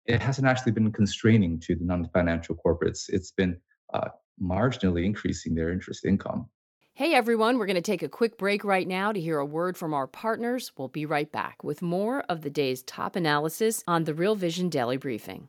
it 0.06 0.22
hasn't 0.22 0.46
actually 0.46 0.72
been 0.72 0.90
constraining 0.92 1.58
to 1.60 1.74
the 1.74 1.84
non-financial 1.84 2.56
corporates. 2.64 3.08
It's 3.08 3.32
been 3.32 3.58
uh, 3.92 4.08
marginally 4.40 5.04
increasing 5.04 5.54
their 5.54 5.70
interest 5.70 6.04
income. 6.04 6.48
Hey 6.96 7.12
everyone, 7.12 7.58
we're 7.58 7.66
going 7.66 7.74
to 7.74 7.82
take 7.82 8.04
a 8.04 8.08
quick 8.08 8.38
break 8.38 8.62
right 8.62 8.86
now 8.86 9.10
to 9.10 9.20
hear 9.20 9.38
a 9.38 9.44
word 9.44 9.76
from 9.76 9.92
our 9.92 10.06
partners. 10.06 10.70
We'll 10.78 10.86
be 10.86 11.06
right 11.06 11.30
back 11.30 11.64
with 11.64 11.82
more 11.82 12.20
of 12.28 12.42
the 12.42 12.50
day's 12.50 12.84
top 12.84 13.16
analysis 13.16 13.82
on 13.88 14.04
the 14.04 14.14
Real 14.14 14.36
Vision 14.36 14.68
Daily 14.68 14.96
Briefing. 14.96 15.48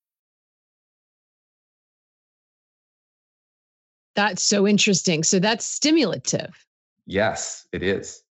That's 4.15 4.43
so 4.43 4.67
interesting. 4.67 5.23
So 5.23 5.39
that's 5.39 5.65
stimulative. 5.65 6.65
Yes, 7.05 7.65
it 7.71 7.83
is. 7.83 8.23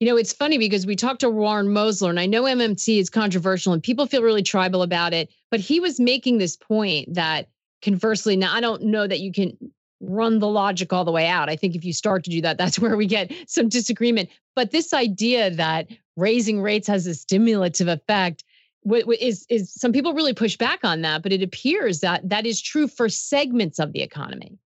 You 0.00 0.08
know, 0.08 0.16
it's 0.16 0.32
funny 0.32 0.58
because 0.58 0.86
we 0.86 0.94
talked 0.94 1.20
to 1.20 1.30
Warren 1.30 1.68
Mosler, 1.68 2.10
and 2.10 2.20
I 2.20 2.26
know 2.26 2.42
MMT 2.42 2.98
is 2.98 3.08
controversial 3.08 3.72
and 3.72 3.82
people 3.82 4.06
feel 4.06 4.22
really 4.22 4.42
tribal 4.42 4.82
about 4.82 5.14
it, 5.14 5.30
but 5.50 5.60
he 5.60 5.80
was 5.80 5.98
making 5.98 6.36
this 6.36 6.56
point 6.56 7.14
that 7.14 7.48
conversely, 7.80 8.36
now 8.36 8.54
I 8.54 8.60
don't 8.60 8.82
know 8.82 9.06
that 9.06 9.20
you 9.20 9.32
can 9.32 9.56
run 10.00 10.38
the 10.38 10.48
logic 10.48 10.92
all 10.92 11.06
the 11.06 11.12
way 11.12 11.26
out. 11.26 11.48
I 11.48 11.56
think 11.56 11.74
if 11.74 11.84
you 11.84 11.94
start 11.94 12.24
to 12.24 12.30
do 12.30 12.42
that, 12.42 12.58
that's 12.58 12.78
where 12.78 12.96
we 12.96 13.06
get 13.06 13.32
some 13.46 13.70
disagreement. 13.70 14.28
But 14.54 14.70
this 14.70 14.92
idea 14.92 15.50
that 15.50 15.88
raising 16.16 16.60
rates 16.60 16.88
has 16.88 17.06
a 17.06 17.14
stimulative 17.14 17.88
effect 17.88 18.44
is 19.18 19.46
is 19.48 19.72
some 19.72 19.92
people 19.92 20.14
really 20.14 20.34
push 20.34 20.56
back 20.56 20.80
on 20.84 21.02
that, 21.02 21.22
but 21.22 21.32
it 21.32 21.42
appears 21.42 22.00
that 22.00 22.28
that 22.28 22.46
is 22.46 22.60
true 22.60 22.86
for 22.86 23.08
segments 23.08 23.78
of 23.78 23.92
the 23.92 24.02
economy. 24.02 24.58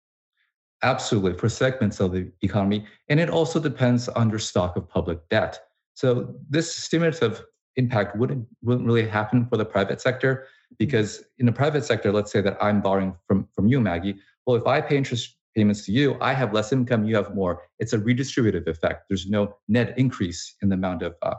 Absolutely, 0.83 1.33
for 1.35 1.49
segments 1.49 1.99
of 2.01 2.13
the 2.13 2.31
economy. 2.43 2.87
And 3.09 3.19
it 3.19 3.31
also 3.31 3.59
depends 3.59 4.09
on 4.09 4.31
your 4.31 4.39
stock 4.39 4.77
of 4.77 4.89
public 4.89 5.29
debt. 5.29 5.61
So 5.95 6.35
this 6.49 6.75
stimulative 6.75 7.43
impact 7.77 8.17
wouldn't, 8.17 8.47
wouldn't 8.63 8.87
really 8.87 9.07
happen 9.07 9.47
for 9.47 9.57
the 9.57 9.65
private 9.65 10.01
sector 10.01 10.47
because 10.79 11.25
in 11.39 11.47
the 11.47 11.53
private 11.53 11.85
sector, 11.85 12.13
let's 12.13 12.31
say 12.31 12.41
that 12.41 12.57
I'm 12.63 12.81
borrowing 12.81 13.15
from, 13.27 13.49
from 13.55 13.67
you, 13.67 13.81
Maggie. 13.81 14.17
Well, 14.47 14.57
if 14.57 14.67
I 14.67 14.81
pay 14.81 14.97
interest 14.97 15.37
payments 15.57 15.85
to 15.87 15.93
you, 15.93 16.17
I 16.21 16.33
have 16.33 16.53
less 16.53 16.73
income, 16.73 17.05
you 17.05 17.17
have 17.17 17.35
more. 17.35 17.63
It's 17.79 17.93
a 17.93 17.99
redistributive 17.99 18.69
effect. 18.69 19.07
There's 19.09 19.29
no 19.29 19.57
net 19.67 19.99
increase 19.99 20.55
in 20.63 20.69
the 20.69 20.75
amount 20.75 21.03
of 21.03 21.17
uh, 21.23 21.35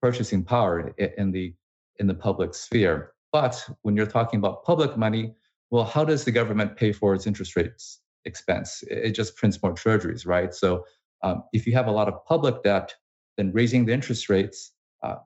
purchasing 0.00 0.42
power 0.42 0.92
in 1.18 1.30
the 1.30 1.54
in 1.98 2.06
the 2.06 2.14
public 2.14 2.54
sphere. 2.54 3.12
But 3.30 3.64
when 3.82 3.96
you're 3.96 4.06
talking 4.06 4.38
about 4.38 4.64
public 4.64 4.96
money, 4.96 5.34
well, 5.70 5.84
how 5.84 6.04
does 6.04 6.24
the 6.24 6.32
government 6.32 6.76
pay 6.76 6.92
for 6.92 7.14
its 7.14 7.26
interest 7.26 7.54
rates? 7.54 8.00
Expense. 8.24 8.82
It 8.88 9.12
just 9.12 9.36
prints 9.36 9.62
more 9.62 9.72
treasuries, 9.72 10.26
right? 10.26 10.54
So 10.54 10.84
um, 11.22 11.44
if 11.52 11.66
you 11.66 11.72
have 11.74 11.86
a 11.86 11.92
lot 11.92 12.08
of 12.08 12.24
public 12.24 12.62
debt, 12.62 12.94
then 13.36 13.52
raising 13.52 13.86
the 13.86 13.92
interest 13.92 14.28
rates 14.28 14.72
uh, 15.02 15.16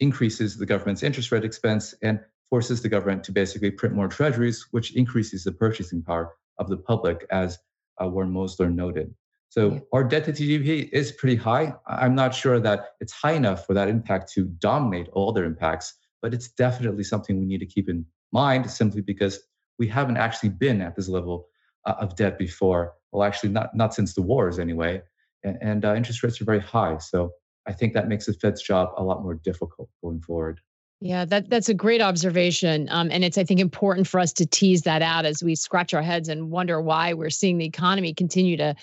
increases 0.00 0.56
the 0.56 0.66
government's 0.66 1.02
interest 1.02 1.32
rate 1.32 1.44
expense 1.44 1.94
and 2.02 2.20
forces 2.50 2.82
the 2.82 2.88
government 2.88 3.24
to 3.24 3.32
basically 3.32 3.70
print 3.70 3.94
more 3.94 4.08
treasuries, 4.08 4.66
which 4.70 4.94
increases 4.94 5.44
the 5.44 5.52
purchasing 5.52 6.02
power 6.02 6.32
of 6.58 6.68
the 6.68 6.76
public, 6.76 7.26
as 7.30 7.58
uh, 8.02 8.08
Warren 8.08 8.32
Mosler 8.32 8.72
noted. 8.72 9.14
So 9.48 9.72
yeah. 9.72 9.78
our 9.92 10.04
debt 10.04 10.24
to 10.24 10.32
GDP 10.32 10.88
is 10.92 11.12
pretty 11.12 11.36
high. 11.36 11.74
I'm 11.86 12.14
not 12.14 12.34
sure 12.34 12.58
that 12.60 12.90
it's 13.00 13.12
high 13.12 13.32
enough 13.32 13.66
for 13.66 13.74
that 13.74 13.88
impact 13.88 14.32
to 14.32 14.44
dominate 14.44 15.08
all 15.12 15.30
other 15.30 15.44
impacts, 15.44 15.94
but 16.22 16.34
it's 16.34 16.48
definitely 16.48 17.04
something 17.04 17.38
we 17.38 17.46
need 17.46 17.58
to 17.58 17.66
keep 17.66 17.88
in 17.88 18.04
mind 18.32 18.70
simply 18.70 19.00
because 19.00 19.40
we 19.78 19.86
haven't 19.86 20.16
actually 20.16 20.48
been 20.48 20.80
at 20.80 20.96
this 20.96 21.08
level 21.08 21.46
of 21.86 22.16
debt 22.16 22.38
before. 22.38 22.94
Well, 23.12 23.22
actually, 23.22 23.50
not 23.50 23.74
not 23.74 23.94
since 23.94 24.14
the 24.14 24.22
wars 24.22 24.58
anyway. 24.58 25.02
And, 25.42 25.58
and 25.60 25.84
uh, 25.84 25.94
interest 25.94 26.22
rates 26.22 26.40
are 26.40 26.44
very 26.44 26.60
high, 26.60 26.96
so 26.98 27.32
I 27.66 27.72
think 27.72 27.92
that 27.94 28.08
makes 28.08 28.26
the 28.26 28.32
Fed's 28.32 28.62
job 28.62 28.90
a 28.96 29.04
lot 29.04 29.22
more 29.22 29.34
difficult 29.34 29.88
going 30.02 30.20
forward. 30.20 30.60
Yeah, 31.00 31.24
that 31.26 31.50
that's 31.50 31.68
a 31.68 31.74
great 31.74 32.00
observation, 32.00 32.88
um, 32.90 33.10
and 33.10 33.24
it's 33.24 33.36
I 33.36 33.44
think 33.44 33.60
important 33.60 34.06
for 34.06 34.18
us 34.20 34.32
to 34.34 34.46
tease 34.46 34.82
that 34.82 35.02
out 35.02 35.26
as 35.26 35.42
we 35.42 35.54
scratch 35.54 35.92
our 35.92 36.02
heads 36.02 36.28
and 36.28 36.50
wonder 36.50 36.80
why 36.80 37.12
we're 37.12 37.30
seeing 37.30 37.58
the 37.58 37.66
economy 37.66 38.14
continue 38.14 38.56
to 38.56 38.74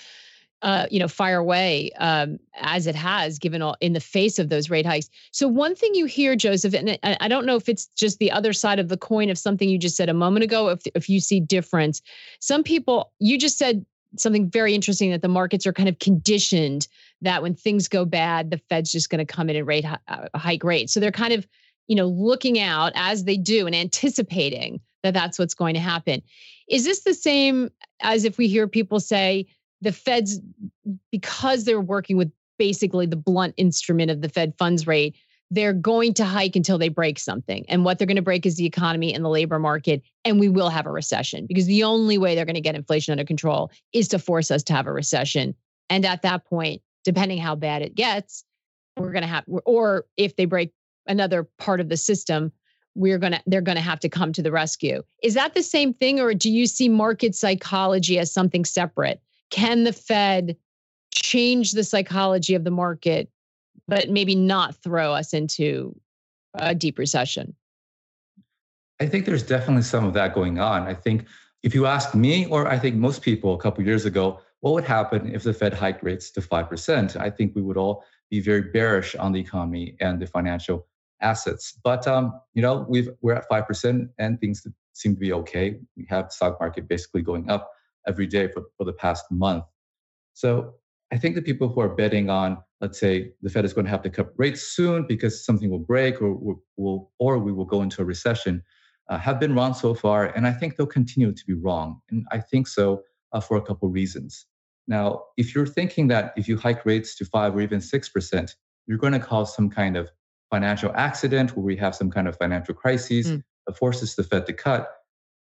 uh, 0.62 0.86
you 0.92 1.00
know, 1.00 1.08
fire 1.08 1.38
away 1.38 1.92
um, 2.00 2.38
as 2.62 2.86
it 2.86 2.96
has, 2.96 3.40
given 3.40 3.62
all 3.62 3.76
in 3.82 3.94
the 3.94 4.00
face 4.00 4.38
of 4.38 4.50
those 4.50 4.70
rate 4.70 4.86
hikes. 4.86 5.10
So 5.32 5.48
one 5.48 5.76
thing 5.76 5.96
you 5.96 6.06
hear, 6.06 6.36
Joseph, 6.36 6.74
and 6.74 7.00
I 7.04 7.28
don't 7.28 7.46
know 7.46 7.56
if 7.56 7.68
it's 7.68 7.88
just 7.98 8.20
the 8.20 8.32
other 8.32 8.54
side 8.54 8.80
of 8.80 8.90
the 8.90 8.98
coin 8.98 9.30
of 9.30 9.38
something 9.38 9.70
you 9.70 9.78
just 9.78 9.96
said 9.96 10.10
a 10.10 10.14
moment 10.14 10.44
ago, 10.44 10.70
if 10.70 10.82
if 10.94 11.10
you 11.10 11.20
see 11.20 11.40
difference. 11.40 12.02
Some 12.40 12.64
people, 12.64 13.12
you 13.20 13.38
just 13.38 13.58
said 13.58 13.86
something 14.18 14.50
very 14.50 14.76
interesting 14.76 15.10
that 15.12 15.22
the 15.22 15.28
markets 15.28 15.66
are 15.66 15.74
kind 15.74 15.90
of 15.90 15.98
conditioned 16.00 16.88
that 17.22 17.42
when 17.42 17.56
things 17.56 17.88
go 17.88 18.06
bad, 18.06 18.52
the 18.52 18.58
Fed's 18.70 18.92
just 18.92 19.10
going 19.10 19.26
to 19.26 19.34
come 19.34 19.50
in 19.50 19.56
and 19.56 19.66
rate 19.66 19.86
uh, 19.86 20.28
hike 20.36 20.64
rates. 20.64 20.94
So 20.94 21.00
they're 21.00 21.12
kind 21.12 21.34
of, 21.34 21.48
you 21.88 21.96
know, 21.96 22.08
looking 22.08 22.60
out 22.60 22.92
as 22.96 23.24
they 23.24 23.38
do 23.38 23.66
and 23.66 23.76
anticipating 23.76 24.82
that 25.04 25.14
that's 25.14 25.40
what's 25.40 25.54
going 25.54 25.74
to 25.74 25.80
happen. 25.80 26.22
Is 26.68 26.84
this 26.84 27.04
the 27.04 27.14
same 27.14 27.72
as 28.02 28.26
if 28.26 28.38
we 28.38 28.48
hear 28.48 28.68
people 28.68 29.00
say? 29.00 29.48
The 29.82 29.92
feds 29.92 30.40
because 31.12 31.66
they're 31.66 31.82
working 31.82 32.18
with 32.18 32.32
basically 32.58 33.06
the 33.06 33.16
blunt 33.16 33.54
instrument 33.58 34.12
of 34.12 34.22
the 34.22 34.30
fed 34.30 34.54
funds 34.58 34.86
rate 34.86 35.16
they're 35.52 35.74
going 35.74 36.14
to 36.14 36.24
hike 36.24 36.56
until 36.56 36.78
they 36.78 36.88
break 36.88 37.20
something. 37.20 37.66
And 37.68 37.84
what 37.84 38.00
they're 38.00 38.08
going 38.08 38.16
to 38.16 38.22
break 38.22 38.46
is 38.46 38.56
the 38.56 38.66
economy 38.66 39.14
and 39.14 39.24
the 39.24 39.30
labor 39.30 39.60
market 39.60 40.02
and 40.24 40.40
we 40.40 40.48
will 40.48 40.70
have 40.70 40.86
a 40.86 40.92
recession 40.92 41.46
because 41.46 41.66
the 41.66 41.84
only 41.84 42.18
way 42.18 42.34
they're 42.34 42.46
going 42.46 42.56
to 42.56 42.62
get 42.62 42.74
inflation 42.74 43.12
under 43.12 43.26
control 43.26 43.70
is 43.92 44.08
to 44.08 44.20
force 44.20 44.50
us 44.50 44.64
to 44.64 44.74
have 44.74 44.88
a 44.88 44.94
recession. 44.94 45.54
And 45.90 46.06
at 46.06 46.22
that 46.24 46.46
point 46.46 46.82
depending 47.04 47.38
how 47.38 47.56
bad 47.56 47.82
it 47.82 47.96
gets 47.96 48.46
we're 48.98 49.12
going 49.12 49.24
to 49.24 49.28
have 49.28 49.44
or 49.66 50.06
if 50.18 50.36
they 50.36 50.46
break 50.46 50.72
another 51.08 51.48
part 51.58 51.80
of 51.80 51.90
the 51.90 51.98
system 51.98 52.52
we're 52.96 53.18
going 53.18 53.34
to 53.34 53.42
they're 53.46 53.62
going 53.62 53.78
to 53.78 53.82
have 53.82 54.00
to 54.00 54.10
come 54.10 54.32
to 54.34 54.42
the 54.42 54.52
rescue. 54.52 55.02
Is 55.22 55.34
that 55.34 55.54
the 55.54 55.64
same 55.64 55.94
thing 55.94 56.20
or 56.20 56.34
do 56.34 56.50
you 56.50 56.66
see 56.66 56.88
market 56.88 57.36
psychology 57.36 58.20
as 58.20 58.34
something 58.34 58.64
separate 58.64 59.22
can 59.52 59.84
the 59.84 59.94
Fed 59.94 60.58
change 61.14 61.74
the 61.74 61.84
psychology 61.84 62.56
of 62.56 62.64
the 62.64 62.72
market, 62.72 63.30
but 63.88 64.10
maybe 64.10 64.34
not 64.34 64.76
throw 64.82 65.14
us 65.14 65.34
into 65.34 65.96
a 66.56 66.74
deep 66.74 66.98
recession? 66.98 67.56
I 69.00 69.08
think 69.08 69.26
there's 69.26 69.44
definitely 69.44 69.84
some 69.84 70.06
of 70.06 70.14
that 70.14 70.34
going 70.34 70.60
on. 70.60 70.84
I 70.84 70.94
think 70.94 71.26
if 71.64 71.76
you 71.76 71.86
ask 71.86 72.16
me, 72.16 72.46
or 72.48 72.68
I 72.68 72.80
think 72.80 72.96
most 72.96 73.22
people 73.22 73.54
a 73.54 73.58
couple 73.58 73.84
years 73.84 74.06
ago, 74.06 74.40
what 74.62 74.74
would 74.74 74.84
happen 74.84 75.34
if 75.34 75.44
the 75.44 75.54
Fed 75.54 75.74
hiked 75.74 76.04
rates 76.04 76.32
to 76.32 76.42
5%? 76.42 77.16
I 77.20 77.30
think 77.30 77.56
we 77.56 77.62
would 77.62 77.78
all 77.78 78.04
be 78.30 78.40
very 78.40 78.62
bearish 78.62 79.16
on 79.16 79.32
the 79.32 79.40
economy 79.40 79.96
and 80.00 80.20
the 80.20 80.28
financial 80.28 80.88
assets. 81.20 81.78
But 81.84 82.08
um, 82.08 82.40
you 82.54 82.62
know, 82.62 82.86
we've 82.88 83.10
we're 83.22 83.34
at 83.34 83.50
5% 83.50 84.10
and 84.18 84.40
things 84.40 84.66
seem 84.94 85.16
to 85.16 85.20
be 85.20 85.34
okay. 85.34 85.80
We 85.98 86.06
have 86.10 86.26
the 86.26 86.32
stock 86.32 86.60
market 86.60 86.88
basically 86.88 87.22
going 87.22 87.50
up 87.50 87.72
every 88.08 88.28
day 88.28 88.48
for, 88.48 88.64
for 88.78 88.84
the 88.86 88.94
past 88.94 89.26
month. 89.32 89.64
So 90.34 90.74
I 91.12 91.18
think 91.18 91.36
the 91.36 91.42
people 91.42 91.68
who 91.68 91.82
are 91.82 91.90
betting 91.90 92.30
on, 92.30 92.58
let's 92.80 93.00
say, 93.00 93.32
the 93.42 93.50
Fed 93.50 93.66
is 93.66 93.74
going 93.74 93.86
to 93.86 93.92
have 93.92 94.02
to 94.04 94.10
cut 94.10 94.32
rates 94.38 94.62
soon 94.62 95.06
because 95.08 95.46
something 95.46 95.70
will 95.70 95.80
break 95.80 96.22
or 96.22 96.58
will, 96.78 97.12
or 97.20 97.38
we 97.38 97.52
will 97.52 97.66
go 97.66 97.82
into 97.82 98.02
a 98.02 98.06
recession, 98.06 98.64
uh, 99.10 99.18
have 99.18 99.40
been 99.40 99.54
wrong 99.54 99.74
so 99.74 99.94
far, 99.94 100.28
and 100.28 100.48
I 100.48 100.54
think 100.54 100.78
they'll 100.78 100.88
continue 100.88 101.34
to 101.34 101.46
be 101.46 101.54
wrong. 101.54 102.00
And 102.10 102.26
I 102.32 102.40
think 102.40 102.68
so 102.68 103.04
uh, 103.34 103.42
for 103.42 103.58
a 103.58 103.62
couple 103.62 103.90
reasons. 103.90 104.46
Now, 104.88 105.24
if 105.38 105.54
you're 105.54 105.68
thinking 105.68 106.08
that 106.08 106.34
if 106.38 106.48
you 106.48 106.58
hike 106.58 106.86
rates 106.86 107.16
to 107.18 107.26
five 107.26 107.56
or 107.56 107.62
even 107.62 107.82
six 107.82 108.10
percent, 108.10 108.56
you're 108.88 108.98
going 108.98 109.14
to 109.14 109.20
cause 109.20 109.54
some 109.56 109.70
kind 109.70 109.98
of 109.98 110.10
financial 110.50 110.92
accident 110.96 111.56
where 111.56 111.64
we 111.64 111.76
have 111.78 111.96
some 111.96 112.12
kind 112.12 112.28
of 112.28 112.38
financial 112.38 112.74
crisis 112.74 113.28
mm. 113.28 113.44
that 113.66 113.78
forces 113.78 114.16
the 114.16 114.24
Fed 114.24 114.46
to 114.48 114.54
cut, 114.54 114.90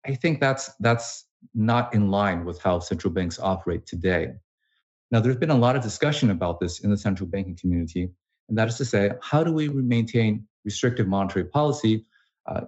I 0.06 0.16
think 0.16 0.40
that's 0.40 0.72
that's 0.80 1.26
not 1.54 1.94
in 1.94 2.10
line 2.10 2.46
with 2.46 2.62
how 2.62 2.80
central 2.80 3.14
banks 3.14 3.40
operate 3.40 3.86
today. 3.86 4.34
Now, 5.12 5.20
there's 5.20 5.38
been 5.38 5.50
a 5.50 5.58
lot 5.58 5.76
of 5.76 5.84
discussion 5.84 6.30
about 6.30 6.60
this 6.60 6.80
in 6.80 6.90
the 6.90 6.98
central 6.98 7.28
banking 7.28 7.58
community, 7.60 8.10
and 8.48 8.58
that 8.58 8.68
is 8.68 8.78
to 8.78 8.86
say, 8.86 9.12
how 9.22 9.44
do 9.44 9.52
we 9.52 9.70
maintain 9.70 10.46
restrictive 10.64 11.08
monetary 11.08 11.46
policy 11.46 12.06
uh, 12.48 12.62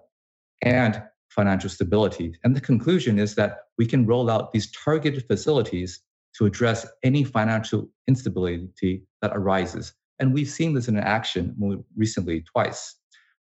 and 0.61 1.01
financial 1.29 1.69
stability? 1.69 2.35
And 2.43 2.55
the 2.55 2.61
conclusion 2.61 3.19
is 3.19 3.35
that 3.35 3.59
we 3.77 3.85
can 3.85 4.05
roll 4.05 4.29
out 4.29 4.51
these 4.51 4.71
targeted 4.71 5.25
facilities 5.27 6.01
to 6.37 6.45
address 6.45 6.85
any 7.03 7.23
financial 7.23 7.89
instability 8.07 9.03
that 9.21 9.31
arises. 9.33 9.93
And 10.19 10.33
we've 10.33 10.49
seen 10.49 10.73
this 10.73 10.87
in 10.87 10.97
action 10.97 11.53
more 11.57 11.77
recently 11.95 12.41
twice. 12.41 12.95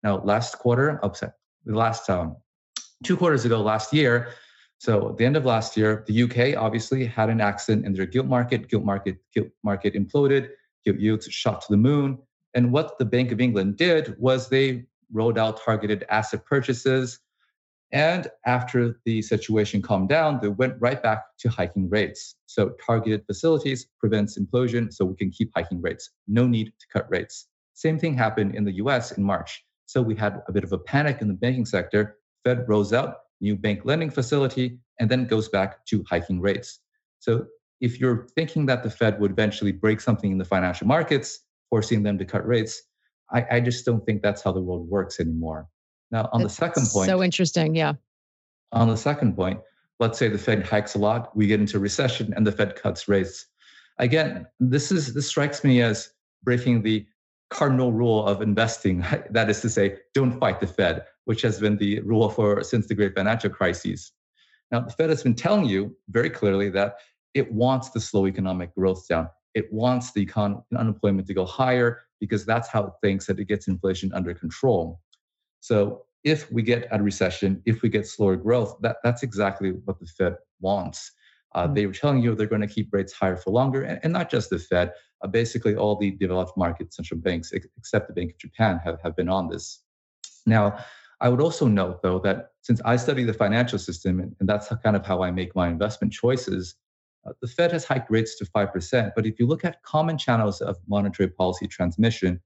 Now, 0.03 0.21
last 0.23 0.57
quarter, 0.59 0.99
upset, 1.03 1.33
the 1.65 1.75
last 1.77 2.09
um, 2.09 2.37
two 3.03 3.17
quarters 3.17 3.45
ago, 3.45 3.61
last 3.61 3.93
year, 3.93 4.29
so 4.79 5.09
at 5.09 5.17
the 5.17 5.25
end 5.25 5.35
of 5.35 5.45
last 5.45 5.75
year, 5.75 6.05
the 6.07 6.23
UK 6.23 6.57
obviously 6.57 7.05
had 7.05 7.29
an 7.29 7.41
accident 7.41 7.85
in 7.85 7.93
their 7.93 8.05
gilt 8.05 8.27
market. 8.27 8.69
Gilt 8.69 8.85
market, 8.85 9.17
gilt 9.35 9.49
market 9.61 9.93
imploded. 9.93 10.51
Gilt 10.85 10.99
yields 10.99 11.29
shot 11.29 11.61
to 11.61 11.67
the 11.69 11.77
moon. 11.77 12.17
And 12.53 12.71
what 12.71 12.97
the 12.97 13.03
Bank 13.03 13.33
of 13.33 13.41
England 13.41 13.75
did 13.75 14.15
was 14.17 14.47
they 14.47 14.85
rolled 15.11 15.37
out 15.37 15.61
targeted 15.61 16.05
asset 16.09 16.45
purchases. 16.45 17.19
And 17.91 18.29
after 18.45 19.01
the 19.03 19.21
situation 19.21 19.81
calmed 19.81 20.07
down, 20.07 20.39
they 20.41 20.47
went 20.47 20.75
right 20.79 21.03
back 21.03 21.23
to 21.39 21.49
hiking 21.49 21.89
rates. 21.89 22.35
So 22.45 22.73
targeted 22.85 23.25
facilities 23.25 23.87
prevents 23.99 24.39
implosion, 24.39 24.93
so 24.93 25.03
we 25.03 25.15
can 25.15 25.29
keep 25.29 25.51
hiking 25.53 25.81
rates. 25.81 26.11
No 26.27 26.47
need 26.47 26.67
to 26.67 26.87
cut 26.93 27.09
rates. 27.09 27.47
Same 27.73 27.99
thing 27.99 28.13
happened 28.13 28.55
in 28.55 28.63
the 28.63 28.73
US 28.73 29.11
in 29.11 29.23
March. 29.23 29.61
So 29.87 30.01
we 30.01 30.15
had 30.15 30.41
a 30.47 30.53
bit 30.53 30.63
of 30.63 30.71
a 30.71 30.77
panic 30.77 31.19
in 31.19 31.27
the 31.27 31.33
banking 31.33 31.65
sector. 31.65 32.17
Fed 32.45 32.63
rose 32.69 32.93
out, 32.93 33.15
new 33.41 33.55
bank 33.55 33.81
lending 33.83 34.09
facility, 34.09 34.79
and 34.99 35.09
then 35.09 35.25
goes 35.25 35.49
back 35.49 35.85
to 35.87 36.03
hiking 36.09 36.41
rates. 36.41 36.79
So 37.19 37.45
if 37.81 37.99
you're 37.99 38.27
thinking 38.35 38.65
that 38.67 38.83
the 38.83 38.89
Fed 38.89 39.19
would 39.19 39.31
eventually 39.31 39.71
break 39.71 40.01
something 40.01 40.31
in 40.31 40.37
the 40.37 40.45
financial 40.45 40.87
markets, 40.87 41.39
forcing 41.69 42.03
them 42.03 42.17
to 42.17 42.25
cut 42.25 42.45
rates, 42.45 42.81
I, 43.31 43.45
I 43.51 43.59
just 43.59 43.85
don't 43.85 44.05
think 44.05 44.21
that's 44.21 44.41
how 44.41 44.51
the 44.51 44.61
world 44.61 44.89
works 44.89 45.19
anymore. 45.19 45.67
Now, 46.11 46.29
on 46.33 46.41
that's 46.41 46.55
the 46.55 46.65
second 46.65 46.87
point. 46.91 47.09
So 47.09 47.23
interesting. 47.23 47.75
Yeah. 47.75 47.93
On 48.71 48.87
the 48.87 48.97
second 48.97 49.35
point, 49.35 49.59
let's 49.99 50.17
say 50.17 50.27
the 50.27 50.37
Fed 50.37 50.65
hikes 50.65 50.95
a 50.95 50.99
lot, 50.99 51.35
we 51.35 51.47
get 51.47 51.59
into 51.59 51.79
recession, 51.79 52.33
and 52.35 52.45
the 52.45 52.51
Fed 52.51 52.75
cuts 52.75 53.07
rates. 53.07 53.45
Again, 53.97 54.47
this 54.59 54.91
is 54.91 55.13
this 55.13 55.27
strikes 55.27 55.63
me 55.63 55.81
as 55.81 56.11
breaking 56.43 56.81
the 56.81 57.05
cardinal 57.49 57.91
rule 57.91 58.25
of 58.25 58.41
investing. 58.41 59.05
That 59.31 59.49
is 59.49 59.61
to 59.61 59.69
say, 59.69 59.97
don't 60.13 60.39
fight 60.39 60.59
the 60.59 60.67
Fed 60.67 61.05
which 61.29 61.43
has 61.43 61.59
been 61.59 61.77
the 61.77 61.99
rule 61.99 62.27
for 62.27 62.63
since 62.63 62.87
the 62.87 62.95
great 62.95 63.13
financial 63.13 63.51
crises. 63.51 64.13
Now, 64.71 64.79
the 64.79 64.89
Fed 64.89 65.11
has 65.11 65.21
been 65.21 65.35
telling 65.35 65.65
you 65.65 65.95
very 66.09 66.31
clearly 66.31 66.71
that 66.71 66.95
it 67.35 67.53
wants 67.53 67.91
to 67.91 67.99
slow 67.99 68.25
economic 68.25 68.73
growth 68.73 69.07
down. 69.07 69.29
It 69.53 69.71
wants 69.71 70.11
the 70.11 70.25
econ- 70.25 70.63
unemployment 70.75 71.27
to 71.27 71.35
go 71.35 71.45
higher 71.45 72.01
because 72.19 72.47
that's 72.47 72.67
how 72.67 72.85
it 72.85 72.93
thinks 73.03 73.27
that 73.27 73.39
it 73.39 73.45
gets 73.45 73.67
inflation 73.67 74.11
under 74.11 74.33
control. 74.33 75.01
So 75.59 76.05
if 76.23 76.51
we 76.51 76.63
get 76.63 76.87
a 76.89 76.99
recession, 76.99 77.61
if 77.67 77.83
we 77.83 77.89
get 77.89 78.07
slower 78.07 78.35
growth, 78.35 78.77
that, 78.81 78.97
that's 79.03 79.21
exactly 79.21 79.73
what 79.85 79.99
the 79.99 80.07
Fed 80.07 80.35
wants. 80.61 81.11
Uh, 81.53 81.65
mm-hmm. 81.65 81.75
They 81.75 81.85
were 81.85 81.93
telling 81.93 82.23
you 82.23 82.33
they're 82.33 82.47
going 82.47 82.67
to 82.69 82.75
keep 82.75 82.89
rates 82.91 83.13
higher 83.13 83.37
for 83.37 83.51
longer, 83.51 83.83
and, 83.83 83.99
and 84.01 84.11
not 84.11 84.31
just 84.31 84.49
the 84.49 84.57
Fed. 84.57 84.93
Uh, 85.23 85.27
basically, 85.27 85.75
all 85.75 85.95
the 85.95 86.09
developed 86.09 86.57
market 86.57 86.91
central 86.91 87.19
banks, 87.19 87.53
ex- 87.53 87.67
except 87.77 88.07
the 88.07 88.15
Bank 88.15 88.31
of 88.31 88.39
Japan, 88.39 88.79
have, 88.83 88.99
have 89.03 89.15
been 89.15 89.29
on 89.29 89.47
this. 89.47 89.83
Now, 90.47 90.79
I 91.21 91.29
would 91.29 91.41
also 91.41 91.67
note, 91.67 92.01
though, 92.01 92.19
that 92.19 92.51
since 92.61 92.81
I 92.85 92.95
study 92.95 93.23
the 93.23 93.33
financial 93.33 93.79
system, 93.79 94.19
and, 94.19 94.35
that's 94.41 94.71
kind 94.83 94.95
of 94.95 95.05
how 95.05 95.21
I 95.21 95.31
make 95.31 95.55
my 95.55 95.67
investment 95.67 96.13
choices, 96.13 96.75
uh, 97.27 97.33
the 97.41 97.47
Fed 97.47 97.71
has 97.73 97.83
hiked 97.83 98.09
rates 98.09 98.37
to 98.37 98.45
5%. 98.45 99.11
But 99.15 99.25
if 99.25 99.39
you 99.39 99.45
look 99.45 99.65
at 99.65 99.83
common 99.83 100.17
channels 100.17 100.61
of 100.61 100.77
monetary 100.87 101.29
policy 101.29 101.67
transmission, 101.67 102.39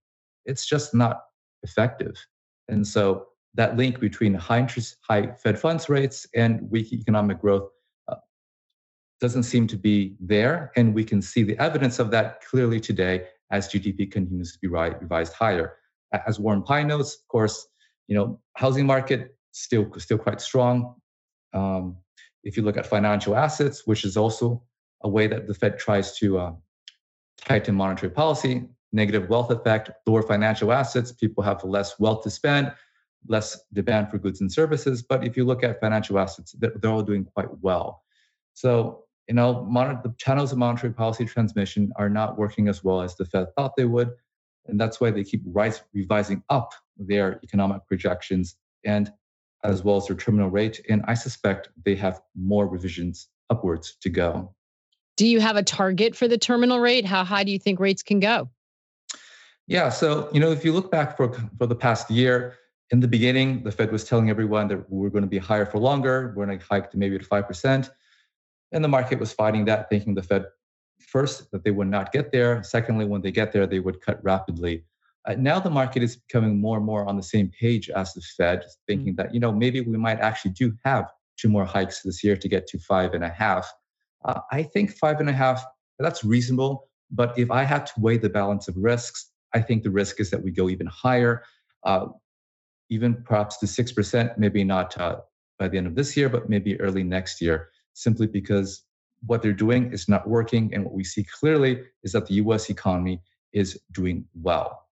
it's 0.46 0.66
just 0.66 0.94
not 0.94 1.22
effective. 1.62 2.16
And 2.68 2.86
so 2.86 3.28
that 3.54 3.78
link 3.78 4.00
between 4.00 4.34
high 4.34 4.60
interest, 4.60 4.98
high 5.02 5.34
Fed 5.34 5.60
funds 5.60 5.90
rates 5.90 6.26
and 6.34 6.70
weak 6.72 6.92
economic 6.92 7.40
growth 7.40 7.70
uh, 8.08 8.16
doesn't 9.22 9.44
seem 9.44 9.68
to 9.68 9.78
be 9.78 10.16
there. 10.20 10.72
And 10.76 10.96
we 10.96 11.04
can 11.04 11.22
see 11.22 11.44
the 11.44 11.58
evidence 11.60 12.00
of 12.00 12.10
that 12.12 12.44
clearly 12.44 12.80
today 12.80 13.28
as 13.52 13.68
GDP 13.70 14.12
continues 14.12 14.54
to 14.54 14.60
be 14.60 14.68
revised 14.68 15.34
higher. 15.34 15.78
As 16.28 16.40
Warren 16.40 16.64
Pies 16.64 16.86
notes, 16.86 17.16
of 17.16 17.28
course, 17.28 17.68
you 18.08 18.16
know, 18.16 18.40
housing 18.56 18.86
market 18.86 19.36
still 19.52 19.92
still 19.98 20.18
quite 20.18 20.42
strong. 20.42 20.96
Um, 21.54 21.98
if 22.44 22.58
you 22.58 22.64
look 22.64 22.78
at 22.78 22.86
financial 22.86 23.36
assets, 23.36 23.84
which 23.86 24.04
is 24.04 24.18
also 24.18 24.64
a 25.04 25.10
way 25.10 25.28
that 25.28 25.48
the 25.48 25.54
Fed 25.54 25.80
tries 25.80 26.18
to 26.18 26.40
uh, 26.40 26.54
tighten 27.38 27.76
monetary 27.76 28.12
policy, 28.12 28.68
negative 28.92 29.30
wealth 29.30 29.52
effect, 29.52 29.92
lower 30.06 30.22
financial 30.22 30.72
assets, 30.72 31.12
people 31.12 31.44
have 31.44 31.64
less 31.64 32.00
wealth 32.00 32.24
to 32.24 32.30
spend, 32.30 32.74
less 33.28 33.60
demand 33.74 34.10
for 34.10 34.18
goods 34.18 34.42
and 34.42 34.52
services. 34.52 35.02
But 35.02 35.26
if 35.26 35.38
you 35.38 35.46
look 35.46 35.64
at 35.64 35.80
financial 35.80 36.20
assets, 36.20 36.54
they're, 36.60 36.74
they're 36.76 36.92
all 36.92 37.02
doing 37.04 37.26
quite 37.26 37.50
well. 37.62 38.04
So, 38.54 39.04
you 39.28 39.36
know, 39.36 39.68
the 40.04 40.14
channels 40.18 40.52
of 40.52 40.58
monetary 40.58 40.94
policy 40.94 41.26
transmission 41.26 41.92
are 41.96 42.10
not 42.10 42.38
working 42.38 42.68
as 42.68 42.84
well 42.84 43.02
as 43.02 43.16
the 43.16 43.26
Fed 43.26 43.48
thought 43.56 43.74
they 43.78 43.86
would. 43.86 44.12
And 44.68 44.80
that's 44.80 45.02
why 45.02 45.12
they 45.12 45.24
keep 45.24 45.42
rise, 45.46 45.82
revising 45.94 46.44
up 46.50 46.74
their 46.98 47.40
economic 47.44 47.86
projections 47.88 48.56
and 48.86 49.12
as 49.64 49.84
well 49.84 49.98
as 49.98 50.08
their 50.08 50.16
terminal 50.16 50.50
rate. 50.50 50.82
And 50.90 51.04
I 51.08 51.14
suspect 51.14 51.70
they 51.86 51.96
have 51.96 52.22
more 52.36 52.68
revisions 52.68 53.30
upwards 53.50 53.96
to 54.02 54.10
go. 54.10 54.54
Do 55.16 55.28
you 55.28 55.40
have 55.40 55.56
a 55.56 55.64
target 55.64 56.16
for 56.16 56.28
the 56.28 56.38
terminal 56.38 56.80
rate? 56.80 57.06
How 57.06 57.24
high 57.24 57.44
do 57.44 57.52
you 57.52 57.60
think 57.60 57.80
rates 57.80 58.04
can 58.04 58.20
go? 58.20 58.50
Yeah, 59.68 59.90
so 59.90 60.30
you 60.34 60.40
know, 60.40 60.52
if 60.52 60.66
you 60.66 60.74
look 60.74 60.92
back 60.92 61.16
for 61.16 61.32
for 61.58 61.68
the 61.68 61.76
past 61.76 62.12
year, 62.12 62.56
in 62.90 63.00
the 63.00 63.08
beginning, 63.08 63.64
the 63.64 63.72
Fed 63.72 63.92
was 63.92 64.04
telling 64.04 64.30
everyone 64.30 64.68
that 64.68 64.90
we're 64.90 65.10
going 65.10 65.24
to 65.24 65.30
be 65.30 65.38
higher 65.38 65.66
for 65.66 65.80
longer. 65.80 66.34
We're 66.36 66.46
going 66.46 66.60
to 66.60 66.66
hike 66.66 66.92
to 66.92 66.98
maybe 66.98 67.18
to 67.18 67.24
five 67.24 67.48
percent, 67.48 67.92
and 68.72 68.84
the 68.84 68.90
market 68.90 69.20
was 69.20 69.32
fighting 69.32 69.66
that, 69.66 69.90
thinking 69.90 70.16
the 70.16 70.24
Fed 70.24 70.46
first 71.08 71.52
that 71.52 71.64
they 71.64 71.72
would 71.72 71.88
not 71.88 72.12
get 72.12 72.32
there. 72.32 72.64
Secondly, 72.64 73.06
when 73.06 73.22
they 73.22 73.32
get 73.32 73.52
there, 73.52 73.68
they 73.68 73.80
would 73.80 74.02
cut 74.02 74.24
rapidly. 74.24 74.84
Uh, 75.26 75.36
now 75.38 75.60
the 75.60 75.70
market 75.70 76.04
is 76.04 76.18
becoming 76.18 76.60
more 76.60 76.78
and 76.78 76.86
more 76.86 77.08
on 77.08 77.16
the 77.16 77.24
same 77.24 77.50
page 77.60 77.90
as 77.90 78.14
the 78.14 78.22
Fed, 78.38 78.64
thinking 78.88 79.14
mm-hmm. 79.14 79.22
that 79.22 79.34
you 79.34 79.40
know 79.40 79.52
maybe 79.52 79.82
we 79.82 79.98
might 79.98 80.20
actually 80.20 80.52
do 80.52 80.74
have 80.84 81.06
two 81.38 81.50
more 81.50 81.66
hikes 81.66 82.02
this 82.02 82.24
year 82.24 82.36
to 82.36 82.50
get 82.50 82.68
to 82.68 82.80
five 82.80 83.14
and 83.14 83.24
a 83.24 83.30
half. 83.30 83.72
Uh, 84.26 84.42
I 84.52 84.64
think 84.64 84.92
five 84.92 85.20
and 85.20 85.30
a 85.30 85.34
half 85.34 85.64
that's 86.00 86.24
reasonable, 86.24 86.90
but 87.12 87.38
if 87.38 87.52
I 87.52 87.64
had 87.64 87.86
to 87.88 87.94
weigh 87.98 88.18
the 88.18 88.30
balance 88.30 88.68
of 88.68 88.76
risks, 88.78 89.32
I 89.54 89.62
think 89.62 89.84
the 89.84 89.92
risk 89.92 90.20
is 90.20 90.30
that 90.32 90.44
we 90.44 90.52
go 90.52 90.70
even 90.70 90.88
higher, 90.88 91.44
uh, 91.84 92.08
even 92.90 93.24
perhaps 93.24 93.58
to 93.60 93.68
six 93.68 93.92
percent. 93.92 94.38
Maybe 94.38 94.64
not 94.64 95.00
uh, 95.00 95.18
by 95.58 95.70
the 95.70 95.78
end 95.78 95.88
of 95.88 95.96
this 95.96 96.18
year, 96.18 96.28
but 96.28 96.50
maybe 96.50 96.80
early 96.82 97.04
next 97.04 97.40
year, 97.40 97.70
simply 97.94 98.28
because 98.28 98.84
what 99.26 99.42
they're 99.42 99.54
doing 99.54 99.92
is 99.92 100.10
not 100.10 100.28
working, 100.28 100.74
and 100.74 100.84
what 100.84 100.94
we 100.94 101.04
see 101.04 101.24
clearly 101.24 101.82
is 102.04 102.12
that 102.12 102.28
the 102.28 102.36
U.S. 102.36 102.70
economy 102.70 103.22
is 103.52 103.80
doing 103.92 104.26
well. 104.42 104.88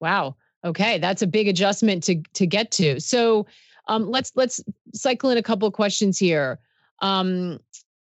Wow. 0.00 0.36
Okay, 0.64 0.98
that's 0.98 1.22
a 1.22 1.26
big 1.26 1.48
adjustment 1.48 2.04
to 2.04 2.22
to 2.34 2.46
get 2.46 2.70
to. 2.72 3.00
So 3.00 3.46
um, 3.88 4.08
let's 4.08 4.32
let's 4.36 4.62
cycle 4.94 5.30
in 5.30 5.38
a 5.38 5.42
couple 5.42 5.66
of 5.66 5.74
questions 5.74 6.18
here. 6.18 6.60
Um, 7.00 7.58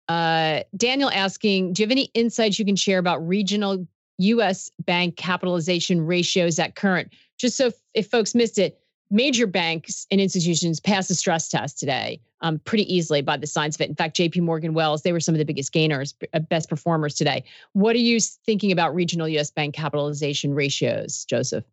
uh, 0.08 0.60
Daniel 0.76 1.10
asking, 1.10 1.72
do 1.72 1.82
you 1.82 1.86
have 1.86 1.92
any 1.92 2.10
insights 2.12 2.58
you 2.58 2.64
can 2.64 2.76
share 2.76 2.98
about 2.98 3.26
regional 3.26 3.86
U.S. 4.18 4.70
bank 4.80 5.16
capitalization 5.16 6.04
ratios 6.04 6.58
at 6.58 6.74
current? 6.74 7.12
Just 7.38 7.56
so 7.56 7.66
if, 7.66 7.74
if 7.94 8.10
folks 8.10 8.34
missed 8.34 8.58
it, 8.58 8.81
major 9.12 9.46
banks 9.46 10.06
and 10.10 10.20
institutions 10.20 10.80
passed 10.80 11.08
the 11.08 11.14
stress 11.14 11.48
test 11.48 11.78
today 11.78 12.18
um, 12.40 12.58
pretty 12.60 12.92
easily 12.92 13.20
by 13.20 13.36
the 13.36 13.46
signs 13.46 13.76
of 13.76 13.82
it. 13.82 13.90
In 13.90 13.94
fact, 13.94 14.16
JP 14.16 14.40
Morgan 14.40 14.72
Wells, 14.72 15.02
they 15.02 15.12
were 15.12 15.20
some 15.20 15.34
of 15.34 15.38
the 15.38 15.44
biggest 15.44 15.70
gainers, 15.70 16.14
uh, 16.32 16.38
best 16.38 16.68
performers 16.68 17.14
today. 17.14 17.44
What 17.74 17.94
are 17.94 18.00
you 18.00 18.18
thinking 18.18 18.72
about 18.72 18.94
regional 18.94 19.28
US 19.28 19.50
bank 19.50 19.74
capitalization 19.74 20.54
ratios, 20.54 21.26
Joseph? 21.26 21.64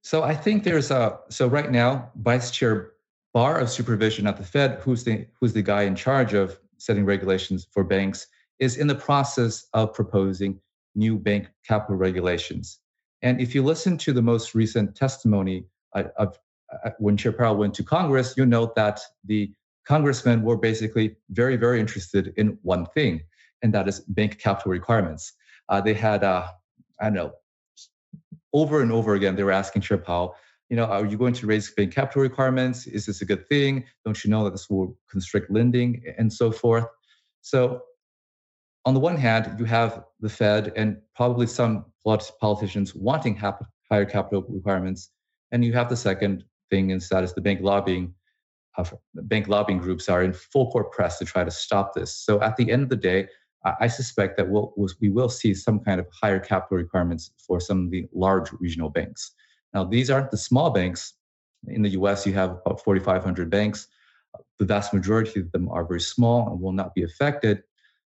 So 0.00 0.22
I 0.22 0.34
think 0.34 0.64
there's 0.64 0.90
a 0.90 1.18
so 1.28 1.48
right 1.48 1.70
now, 1.70 2.10
Vice 2.16 2.50
Chair 2.50 2.92
Barr 3.34 3.58
of 3.58 3.68
Supervision 3.68 4.26
at 4.26 4.38
the 4.38 4.44
Fed, 4.44 4.78
who's 4.80 5.04
the 5.04 5.26
who's 5.38 5.52
the 5.52 5.62
guy 5.62 5.82
in 5.82 5.94
charge 5.94 6.32
of 6.32 6.58
setting 6.78 7.04
regulations 7.04 7.66
for 7.70 7.84
banks, 7.84 8.26
is 8.58 8.78
in 8.78 8.86
the 8.86 8.94
process 8.94 9.66
of 9.74 9.92
proposing 9.92 10.58
new 10.94 11.18
bank 11.18 11.48
capital 11.66 11.96
regulations. 11.96 12.78
And 13.20 13.40
if 13.40 13.54
you 13.54 13.62
listen 13.62 13.98
to 13.98 14.12
the 14.12 14.22
most 14.22 14.54
recent 14.54 14.94
testimony 14.94 15.66
of 15.94 16.38
uh, 16.84 16.90
when 16.98 17.16
Chair 17.16 17.32
Powell 17.32 17.56
went 17.56 17.74
to 17.74 17.84
Congress, 17.84 18.34
you 18.36 18.44
note 18.44 18.74
that 18.74 19.00
the 19.24 19.52
congressmen 19.86 20.42
were 20.42 20.56
basically 20.56 21.16
very, 21.30 21.56
very 21.56 21.80
interested 21.80 22.32
in 22.36 22.58
one 22.62 22.86
thing, 22.86 23.22
and 23.62 23.72
that 23.72 23.88
is 23.88 24.00
bank 24.00 24.38
capital 24.38 24.72
requirements. 24.72 25.32
Uh, 25.68 25.80
they 25.80 25.94
had, 25.94 26.24
uh, 26.24 26.46
I 27.00 27.04
don't 27.04 27.14
know, 27.14 27.32
over 28.52 28.82
and 28.82 28.90
over 28.90 29.14
again, 29.14 29.36
they 29.36 29.44
were 29.44 29.52
asking 29.52 29.82
Chair 29.82 29.98
Powell, 29.98 30.36
you 30.68 30.76
know, 30.76 30.86
are 30.86 31.06
you 31.06 31.16
going 31.16 31.34
to 31.34 31.46
raise 31.46 31.70
bank 31.70 31.94
capital 31.94 32.22
requirements? 32.22 32.86
Is 32.86 33.06
this 33.06 33.20
a 33.20 33.24
good 33.24 33.46
thing? 33.48 33.84
Don't 34.04 34.22
you 34.24 34.30
know 34.30 34.44
that 34.44 34.50
this 34.50 34.68
will 34.68 34.96
constrict 35.08 35.50
lending 35.50 36.02
and 36.18 36.32
so 36.32 36.50
forth? 36.50 36.86
So, 37.42 37.82
on 38.84 38.94
the 38.94 39.00
one 39.00 39.16
hand, 39.16 39.58
you 39.58 39.64
have 39.64 40.04
the 40.20 40.28
Fed 40.28 40.72
and 40.76 40.98
probably 41.14 41.46
some 41.46 41.86
politicians 42.04 42.94
wanting 42.94 43.36
higher 43.36 44.04
capital 44.04 44.44
requirements, 44.48 45.10
and 45.52 45.64
you 45.64 45.72
have 45.72 45.88
the 45.88 45.96
second 45.96 46.44
thing 46.70 46.90
is 46.90 47.08
that 47.08 47.24
is 47.24 47.34
the 47.34 47.40
bank 47.40 47.60
lobbying 47.62 48.14
uh, 48.78 48.84
bank 49.14 49.48
lobbying 49.48 49.78
groups 49.78 50.08
are 50.08 50.22
in 50.22 50.32
full 50.32 50.70
court 50.70 50.92
press 50.92 51.18
to 51.18 51.24
try 51.24 51.44
to 51.44 51.50
stop 51.50 51.94
this. 51.94 52.14
So 52.14 52.40
at 52.42 52.56
the 52.56 52.70
end 52.70 52.82
of 52.82 52.88
the 52.90 52.96
day, 52.96 53.28
I 53.80 53.88
suspect 53.88 54.36
that 54.36 54.48
we'll, 54.48 54.72
we 55.00 55.08
will 55.10 55.28
see 55.28 55.52
some 55.54 55.80
kind 55.80 55.98
of 55.98 56.06
higher 56.12 56.38
capital 56.38 56.76
requirements 56.76 57.32
for 57.44 57.58
some 57.58 57.86
of 57.86 57.90
the 57.90 58.06
large 58.12 58.52
regional 58.52 58.90
banks. 58.90 59.32
Now, 59.74 59.84
these 59.84 60.08
aren't 60.08 60.30
the 60.30 60.36
small 60.36 60.70
banks. 60.70 61.14
In 61.66 61.82
the 61.82 61.90
US, 61.90 62.26
you 62.26 62.32
have 62.34 62.50
about 62.64 62.84
4,500 62.84 63.50
banks. 63.50 63.88
The 64.58 64.66
vast 64.66 64.94
majority 64.94 65.40
of 65.40 65.50
them 65.50 65.68
are 65.70 65.84
very 65.84 66.00
small 66.00 66.48
and 66.48 66.60
will 66.60 66.72
not 66.72 66.94
be 66.94 67.02
affected. 67.02 67.62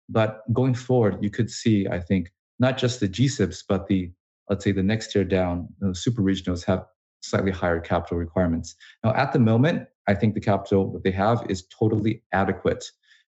But 0.09 0.41
going 0.53 0.75
forward, 0.75 1.17
you 1.21 1.29
could 1.29 1.49
see, 1.49 1.87
I 1.87 1.99
think, 1.99 2.31
not 2.59 2.77
just 2.77 2.99
the 2.99 3.09
GSIBs, 3.09 3.63
but 3.67 3.87
the, 3.87 4.11
let's 4.49 4.63
say, 4.63 4.71
the 4.71 4.83
next 4.83 5.11
tier 5.11 5.23
down, 5.23 5.69
the 5.79 5.95
super 5.95 6.21
regionals 6.21 6.63
have 6.65 6.85
slightly 7.21 7.51
higher 7.51 7.79
capital 7.79 8.17
requirements. 8.17 8.75
Now, 9.03 9.13
at 9.13 9.33
the 9.33 9.39
moment, 9.39 9.87
I 10.07 10.13
think 10.13 10.33
the 10.33 10.41
capital 10.41 10.91
that 10.93 11.03
they 11.03 11.11
have 11.11 11.45
is 11.49 11.67
totally 11.67 12.23
adequate. 12.31 12.85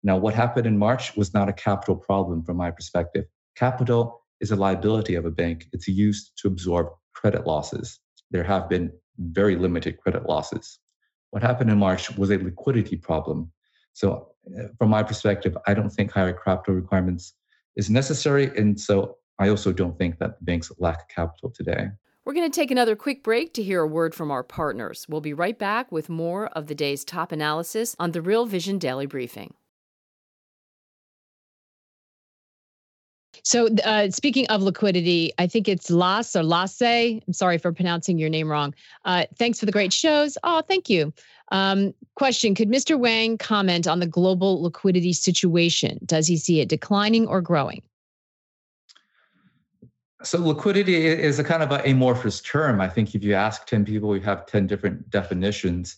Now, 0.02 0.16
what 0.16 0.34
happened 0.34 0.66
in 0.66 0.78
March 0.78 1.16
was 1.16 1.32
not 1.32 1.48
a 1.48 1.52
capital 1.52 1.96
problem 1.96 2.44
from 2.44 2.56
my 2.56 2.70
perspective. 2.70 3.24
Capital 3.56 4.20
is 4.40 4.50
a 4.50 4.56
liability 4.56 5.14
of 5.14 5.24
a 5.24 5.30
bank, 5.30 5.66
it's 5.72 5.88
used 5.88 6.32
to 6.38 6.48
absorb 6.48 6.88
credit 7.14 7.46
losses. 7.46 8.00
There 8.30 8.44
have 8.44 8.68
been 8.68 8.92
very 9.18 9.56
limited 9.56 9.98
credit 9.98 10.26
losses. 10.26 10.78
What 11.30 11.42
happened 11.42 11.70
in 11.70 11.78
March 11.78 12.16
was 12.16 12.30
a 12.30 12.38
liquidity 12.38 12.96
problem. 12.96 13.50
So, 13.92 14.28
uh, 14.58 14.64
from 14.78 14.90
my 14.90 15.02
perspective, 15.02 15.56
I 15.66 15.74
don't 15.74 15.90
think 15.90 16.10
higher 16.10 16.32
capital 16.32 16.74
requirements 16.74 17.34
is 17.76 17.88
necessary. 17.88 18.50
And 18.56 18.78
so, 18.78 19.16
I 19.38 19.48
also 19.48 19.72
don't 19.72 19.98
think 19.98 20.18
that 20.18 20.44
banks 20.44 20.70
lack 20.78 21.08
capital 21.08 21.50
today. 21.50 21.88
We're 22.24 22.32
going 22.32 22.50
to 22.50 22.54
take 22.54 22.70
another 22.70 22.96
quick 22.96 23.22
break 23.22 23.52
to 23.54 23.62
hear 23.62 23.82
a 23.82 23.86
word 23.86 24.14
from 24.14 24.30
our 24.30 24.42
partners. 24.42 25.04
We'll 25.08 25.20
be 25.20 25.34
right 25.34 25.58
back 25.58 25.92
with 25.92 26.08
more 26.08 26.46
of 26.48 26.68
the 26.68 26.74
day's 26.74 27.04
top 27.04 27.32
analysis 27.32 27.94
on 27.98 28.12
the 28.12 28.22
Real 28.22 28.46
Vision 28.46 28.78
Daily 28.78 29.04
Briefing. 29.04 29.52
So, 33.42 33.68
uh, 33.84 34.10
speaking 34.10 34.46
of 34.46 34.62
liquidity, 34.62 35.32
I 35.38 35.46
think 35.46 35.68
it's 35.68 35.90
Las 35.90 36.34
or 36.34 36.42
Lasse. 36.42 36.80
I'm 36.80 37.32
sorry 37.32 37.58
for 37.58 37.72
pronouncing 37.72 38.16
your 38.16 38.30
name 38.30 38.50
wrong. 38.50 38.74
Uh, 39.04 39.26
thanks 39.36 39.60
for 39.60 39.66
the 39.66 39.72
great 39.72 39.92
shows. 39.92 40.38
Oh, 40.44 40.62
thank 40.66 40.88
you. 40.88 41.12
Um, 41.52 41.92
question 42.14 42.54
Could 42.54 42.70
Mr. 42.70 42.98
Wang 42.98 43.36
comment 43.36 43.86
on 43.86 44.00
the 44.00 44.06
global 44.06 44.62
liquidity 44.62 45.12
situation? 45.12 45.98
Does 46.06 46.26
he 46.26 46.38
see 46.38 46.60
it 46.60 46.70
declining 46.70 47.26
or 47.26 47.42
growing? 47.42 47.82
So 50.24 50.38
liquidity 50.38 51.06
is 51.06 51.38
a 51.38 51.44
kind 51.44 51.62
of 51.62 51.70
an 51.70 51.82
amorphous 51.84 52.40
term. 52.40 52.80
I 52.80 52.88
think 52.88 53.14
if 53.14 53.22
you 53.22 53.34
ask 53.34 53.66
10 53.66 53.84
people, 53.84 54.08
we 54.08 54.20
have 54.20 54.46
10 54.46 54.66
different 54.66 55.10
definitions. 55.10 55.96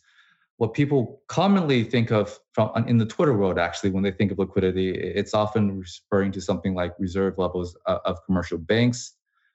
What 0.56 0.74
people 0.74 1.22
commonly 1.28 1.84
think 1.84 2.10
of 2.10 2.38
from 2.52 2.70
in 2.88 2.98
the 2.98 3.06
Twitter 3.06 3.36
world, 3.36 3.58
actually, 3.58 3.90
when 3.90 4.02
they 4.02 4.10
think 4.10 4.32
of 4.32 4.38
liquidity, 4.38 4.90
it's 4.90 5.32
often 5.32 5.78
referring 5.78 6.32
to 6.32 6.40
something 6.40 6.74
like 6.74 6.94
reserve 6.98 7.38
levels 7.38 7.76
of 7.86 8.24
commercial 8.24 8.58
banks. 8.58 9.12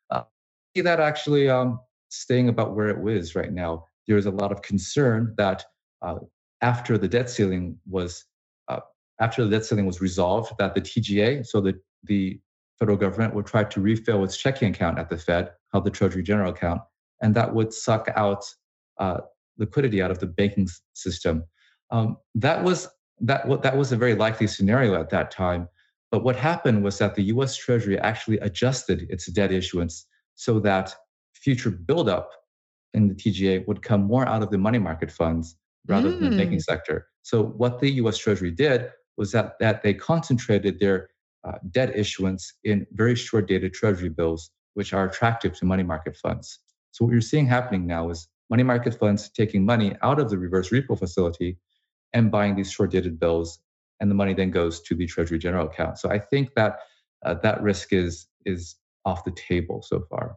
Uh, 0.10 0.24
see 0.76 0.82
that 0.82 1.00
actually 1.00 1.50
um, 1.50 1.80
staying 2.10 2.48
about 2.48 2.76
where 2.76 2.88
it 2.88 3.00
was 3.00 3.36
right 3.36 3.52
now. 3.52 3.86
There 4.08 4.18
is 4.18 4.26
a 4.26 4.32
lot 4.32 4.52
of 4.52 4.62
concern 4.62 5.34
that 5.38 5.66
uh, 6.02 6.20
after 6.62 6.98
the 6.98 7.08
debt 7.08 7.30
ceiling 7.30 7.78
was 7.90 8.26
uh, 8.70 8.80
after 9.20 9.44
the 9.44 9.50
debt 9.50 9.66
ceiling 9.66 9.86
was 9.86 10.02
resolved, 10.02 10.54
that 10.60 10.76
the 10.76 10.82
TGA, 10.82 11.46
so 11.46 11.60
the 11.60 11.80
the 12.04 12.40
federal 12.82 12.98
government 12.98 13.36
would 13.36 13.46
try 13.46 13.64
to 13.64 13.80
refill 13.80 14.24
its 14.24 14.36
checking 14.36 14.72
account 14.72 14.98
at 14.98 15.08
the 15.08 15.16
Fed, 15.16 15.52
called 15.72 15.86
the 15.86 15.92
Treasury 15.92 16.24
General 16.24 16.52
Account, 16.52 16.82
and 17.22 17.36
that 17.36 17.54
would 17.54 17.72
suck 17.72 18.08
out 18.16 18.44
uh, 19.00 19.20
liquidity 19.60 20.02
out 20.02 20.10
of 20.10 20.18
the 20.18 20.26
banking 20.26 20.68
system. 20.94 21.44
Um, 21.92 22.18
that 22.34 22.64
was 22.64 22.88
that 23.20 23.44
that 23.62 23.78
was 23.78 23.92
a 23.92 23.98
very 23.98 24.16
likely 24.16 24.48
scenario 24.48 25.00
at 25.00 25.12
that 25.12 25.30
time. 25.30 25.70
But 26.10 26.24
what 26.24 26.36
happened 26.36 26.84
was 26.84 26.98
that 26.98 27.14
the 27.14 27.26
U.S. 27.36 27.56
Treasury 27.56 28.00
actually 28.00 28.40
adjusted 28.40 29.06
its 29.12 29.28
debt 29.28 29.52
issuance 29.52 30.08
so 30.34 30.60
that 30.62 30.96
future 31.36 31.70
buildup 31.70 32.32
in 32.96 33.10
the 33.10 33.14
TGA 33.14 33.68
would 33.68 33.84
come 33.84 34.02
more 34.06 34.28
out 34.28 34.42
of 34.42 34.50
the 34.50 34.58
money 34.58 34.80
market 34.80 35.12
funds 35.12 35.56
rather 35.88 36.10
mm. 36.10 36.20
than 36.20 36.32
the 36.32 36.38
banking 36.38 36.58
mm. 36.58 36.64
sector. 36.64 37.06
So 37.22 37.44
what 37.44 37.80
the 37.80 37.92
U.S. 38.02 38.18
Treasury 38.18 38.50
did 38.50 38.90
was 39.18 39.32
that 39.34 39.60
that 39.60 39.84
they 39.84 39.94
concentrated 39.94 40.80
their 40.80 41.11
uh, 41.44 41.58
debt 41.72 41.96
issuance 41.96 42.54
in 42.64 42.86
very 42.92 43.16
short 43.16 43.48
dated 43.48 43.74
treasury 43.74 44.10
bills, 44.10 44.52
which 44.74 44.94
are 44.94 45.06
attractive 45.06 45.58
to 45.58 45.66
money 45.66 45.84
market 45.84 46.16
funds. 46.16 46.60
So, 46.92 47.06
what 47.06 47.12
you're 47.12 47.22
seeing 47.22 47.48
happening 47.48 47.88
now 47.88 48.10
is 48.10 48.28
money 48.50 48.64
market 48.64 48.96
funds 48.96 49.30
taking 49.30 49.66
money 49.66 49.96
out 50.02 50.20
of 50.20 50.30
the 50.30 50.38
reverse 50.38 50.70
repo 50.70 50.98
facility 50.98 51.58
and 52.14 52.32
buying 52.32 52.56
these 52.56 52.72
short 52.72 52.92
dated 52.92 53.20
bills, 53.20 53.60
and 54.00 54.12
the 54.12 54.16
money 54.16 54.34
then 54.34 54.52
goes 54.52 54.82
to 54.82 54.96
the 54.96 55.08
Treasury 55.08 55.40
General 55.40 55.68
account. 55.68 55.98
So, 55.98 56.10
I 56.10 56.20
think 56.20 56.54
that 56.56 56.80
uh, 57.26 57.36
that 57.44 57.62
risk 57.62 57.94
is, 57.94 58.28
is 58.46 58.76
off 59.06 59.24
the 59.24 59.32
table 59.32 59.82
so 59.82 60.04
far. 60.10 60.36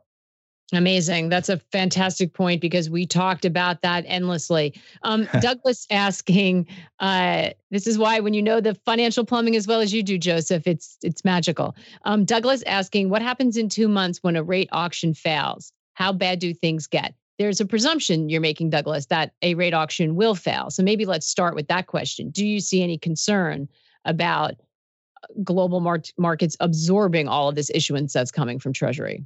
Amazing. 0.72 1.28
That's 1.28 1.50
a 1.50 1.58
fantastic 1.58 2.32
point 2.32 2.60
because 2.60 2.88
we 2.88 3.06
talked 3.06 3.44
about 3.44 3.82
that 3.82 4.04
endlessly. 4.06 4.80
Um, 5.02 5.28
Douglas 5.40 5.86
asking, 5.90 6.66
uh, 7.00 7.50
this 7.70 7.86
is 7.86 7.98
why 7.98 8.20
when 8.20 8.32
you 8.32 8.42
know 8.42 8.60
the 8.60 8.74
financial 8.74 9.24
plumbing 9.26 9.56
as 9.56 9.66
well 9.66 9.80
as 9.80 9.92
you 9.92 10.02
do, 10.02 10.16
Joseph, 10.16 10.66
it's 10.66 10.96
it's 11.02 11.24
magical. 11.24 11.76
Um, 12.04 12.24
Douglas 12.24 12.62
asking, 12.62 13.10
what 13.10 13.20
happens 13.20 13.56
in 13.56 13.68
two 13.68 13.88
months 13.88 14.20
when 14.22 14.36
a 14.36 14.42
rate 14.42 14.70
auction 14.72 15.12
fails? 15.12 15.72
How 15.94 16.12
bad 16.12 16.38
do 16.38 16.54
things 16.54 16.86
get? 16.86 17.14
There's 17.38 17.60
a 17.60 17.66
presumption 17.66 18.28
you're 18.28 18.40
making, 18.40 18.70
Douglas, 18.70 19.06
that 19.06 19.32
a 19.42 19.54
rate 19.54 19.74
auction 19.74 20.14
will 20.14 20.34
fail. 20.34 20.70
So 20.70 20.82
maybe 20.82 21.04
let's 21.04 21.26
start 21.26 21.54
with 21.54 21.68
that 21.68 21.88
question. 21.88 22.30
Do 22.30 22.46
you 22.46 22.60
see 22.60 22.82
any 22.82 22.96
concern 22.96 23.68
about 24.04 24.52
uh, 24.52 25.26
global 25.42 25.80
mar- 25.80 26.02
markets 26.16 26.56
absorbing 26.60 27.28
all 27.28 27.48
of 27.48 27.54
this 27.54 27.70
issuance 27.74 28.12
that's 28.12 28.30
coming 28.30 28.58
from 28.58 28.72
Treasury? 28.72 29.24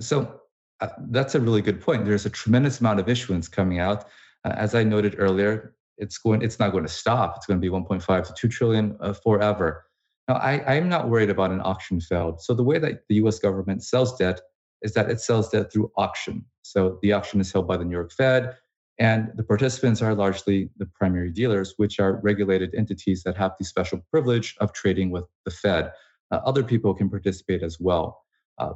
So 0.00 0.40
uh, 0.80 0.88
that's 1.10 1.34
a 1.34 1.40
really 1.40 1.62
good 1.62 1.80
point. 1.80 2.04
There's 2.04 2.26
a 2.26 2.30
tremendous 2.30 2.80
amount 2.80 3.00
of 3.00 3.08
issuance 3.08 3.48
coming 3.48 3.78
out. 3.80 4.04
Uh, 4.44 4.54
as 4.56 4.74
I 4.74 4.84
noted 4.84 5.16
earlier, 5.18 5.74
it's 5.96 6.18
going. 6.18 6.42
It's 6.42 6.58
not 6.58 6.70
going 6.70 6.84
to 6.84 6.92
stop. 6.92 7.34
It's 7.36 7.46
going 7.46 7.60
to 7.60 7.70
be 7.70 7.72
1.5 7.72 8.26
to 8.26 8.32
2 8.32 8.48
trillion 8.48 8.96
uh, 9.00 9.12
forever. 9.12 9.84
Now, 10.28 10.36
I, 10.36 10.76
I'm 10.76 10.88
not 10.88 11.08
worried 11.08 11.30
about 11.30 11.50
an 11.50 11.60
auction 11.62 12.00
failed. 12.00 12.40
So 12.40 12.54
the 12.54 12.62
way 12.62 12.78
that 12.78 13.02
the 13.08 13.16
U.S. 13.16 13.38
government 13.38 13.82
sells 13.82 14.16
debt 14.16 14.40
is 14.82 14.92
that 14.94 15.10
it 15.10 15.20
sells 15.20 15.48
debt 15.48 15.72
through 15.72 15.90
auction. 15.96 16.44
So 16.62 16.98
the 17.02 17.12
auction 17.12 17.40
is 17.40 17.52
held 17.52 17.66
by 17.66 17.76
the 17.76 17.84
New 17.84 17.96
York 17.96 18.12
Fed, 18.12 18.56
and 18.98 19.30
the 19.34 19.42
participants 19.42 20.02
are 20.02 20.14
largely 20.14 20.70
the 20.76 20.86
primary 20.86 21.30
dealers, 21.30 21.74
which 21.78 21.98
are 21.98 22.20
regulated 22.22 22.74
entities 22.76 23.22
that 23.24 23.36
have 23.36 23.52
the 23.58 23.64
special 23.64 24.00
privilege 24.10 24.54
of 24.60 24.72
trading 24.72 25.10
with 25.10 25.24
the 25.44 25.50
Fed. 25.50 25.92
Uh, 26.30 26.40
other 26.44 26.62
people 26.62 26.94
can 26.94 27.08
participate 27.08 27.62
as 27.62 27.80
well. 27.80 28.20
Uh, 28.58 28.74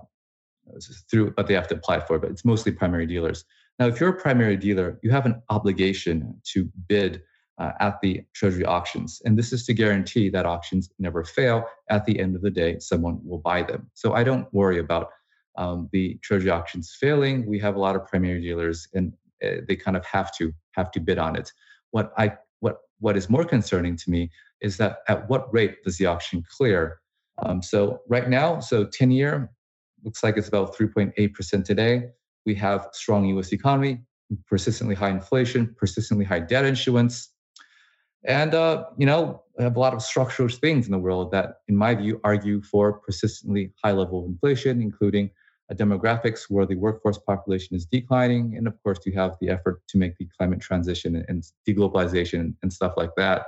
through, 1.11 1.33
but 1.33 1.46
they 1.46 1.55
have 1.55 1.68
to 1.68 1.75
apply 1.75 2.01
for 2.01 2.16
it. 2.16 2.20
But 2.22 2.31
it's 2.31 2.44
mostly 2.44 2.72
primary 2.72 3.07
dealers. 3.07 3.44
Now, 3.79 3.87
if 3.87 4.01
you're 4.01 4.11
a 4.11 4.20
primary 4.20 4.57
dealer, 4.57 4.98
you 5.03 5.11
have 5.11 5.27
an 5.27 5.42
obligation 5.48 6.40
to 6.53 6.68
bid 6.88 7.22
uh, 7.59 7.72
at 7.81 8.01
the 8.01 8.22
treasury 8.35 8.64
auctions. 8.64 9.20
And 9.25 9.38
this 9.38 9.53
is 9.53 9.64
to 9.66 9.75
guarantee 9.75 10.29
that 10.31 10.46
auctions 10.46 10.90
never 10.98 11.25
fail. 11.25 11.64
At 11.90 12.05
the 12.05 12.18
end 12.18 12.35
of 12.35 12.42
the 12.42 12.51
day, 12.51 12.79
someone 12.79 13.20
will 13.25 13.38
buy 13.38 13.62
them. 13.62 13.90
So 13.94 14.14
I 14.14 14.25
don't 14.25 14.53
worry 14.53 14.79
about 14.79 15.09
um, 15.57 15.88
the 15.92 16.18
treasury 16.22 16.51
auctions 16.51 16.96
failing. 16.98 17.46
We 17.46 17.59
have 17.61 17.77
a 17.77 17.81
lot 17.81 17.96
of 17.96 18.07
primary 18.07 18.40
dealers, 18.40 18.88
and 18.94 19.12
uh, 19.44 19.62
they 19.68 19.77
kind 19.77 19.96
of 19.96 20.05
have 20.07 20.35
to 20.37 20.53
have 20.72 20.90
to 20.92 21.01
bid 21.01 21.18
on 21.18 21.37
it. 21.37 21.53
What 21.90 22.12
I 22.16 22.37
what 22.61 22.79
what 23.01 23.16
is 23.16 23.29
more 23.29 23.44
concerning 23.44 23.96
to 23.96 24.11
me 24.11 24.31
is 24.61 24.79
that 24.79 24.98
at 25.09 25.29
what 25.29 25.53
rate 25.53 25.83
does 25.85 25.98
the 25.98 26.07
auction 26.07 26.42
clear? 26.57 27.01
Um, 27.44 27.61
so 27.61 28.01
right 28.09 28.29
now, 28.29 28.61
so 28.61 28.85
10 28.85 29.11
year 29.11 29.51
looks 30.04 30.22
like 30.22 30.36
it's 30.36 30.48
about 30.48 30.76
3.8% 30.76 31.64
today. 31.64 32.04
We 32.44 32.54
have 32.56 32.88
strong 32.92 33.24
US 33.36 33.52
economy, 33.52 34.00
persistently 34.46 34.94
high 34.94 35.10
inflation, 35.10 35.74
persistently 35.78 36.24
high 36.24 36.40
debt 36.40 36.64
issuance. 36.64 37.30
And, 38.24 38.54
uh, 38.54 38.84
you 38.98 39.06
know, 39.06 39.42
we 39.58 39.64
have 39.64 39.76
a 39.76 39.80
lot 39.80 39.94
of 39.94 40.02
structural 40.02 40.48
things 40.48 40.86
in 40.86 40.92
the 40.92 40.98
world 40.98 41.32
that, 41.32 41.56
in 41.68 41.76
my 41.76 41.94
view, 41.94 42.20
argue 42.22 42.62
for 42.62 43.00
persistently 43.00 43.72
high 43.82 43.92
level 43.92 44.20
of 44.20 44.26
inflation, 44.26 44.80
including 44.80 45.30
demographics 45.74 46.42
where 46.48 46.66
the 46.66 46.76
workforce 46.76 47.18
population 47.18 47.76
is 47.76 47.86
declining. 47.86 48.56
And 48.56 48.66
of 48.66 48.80
course, 48.82 49.00
you 49.06 49.12
have 49.12 49.36
the 49.40 49.48
effort 49.48 49.82
to 49.88 49.98
make 49.98 50.16
the 50.18 50.28
climate 50.36 50.60
transition 50.60 51.24
and 51.28 51.42
deglobalization 51.68 52.54
and 52.62 52.72
stuff 52.72 52.94
like 52.96 53.14
that. 53.16 53.46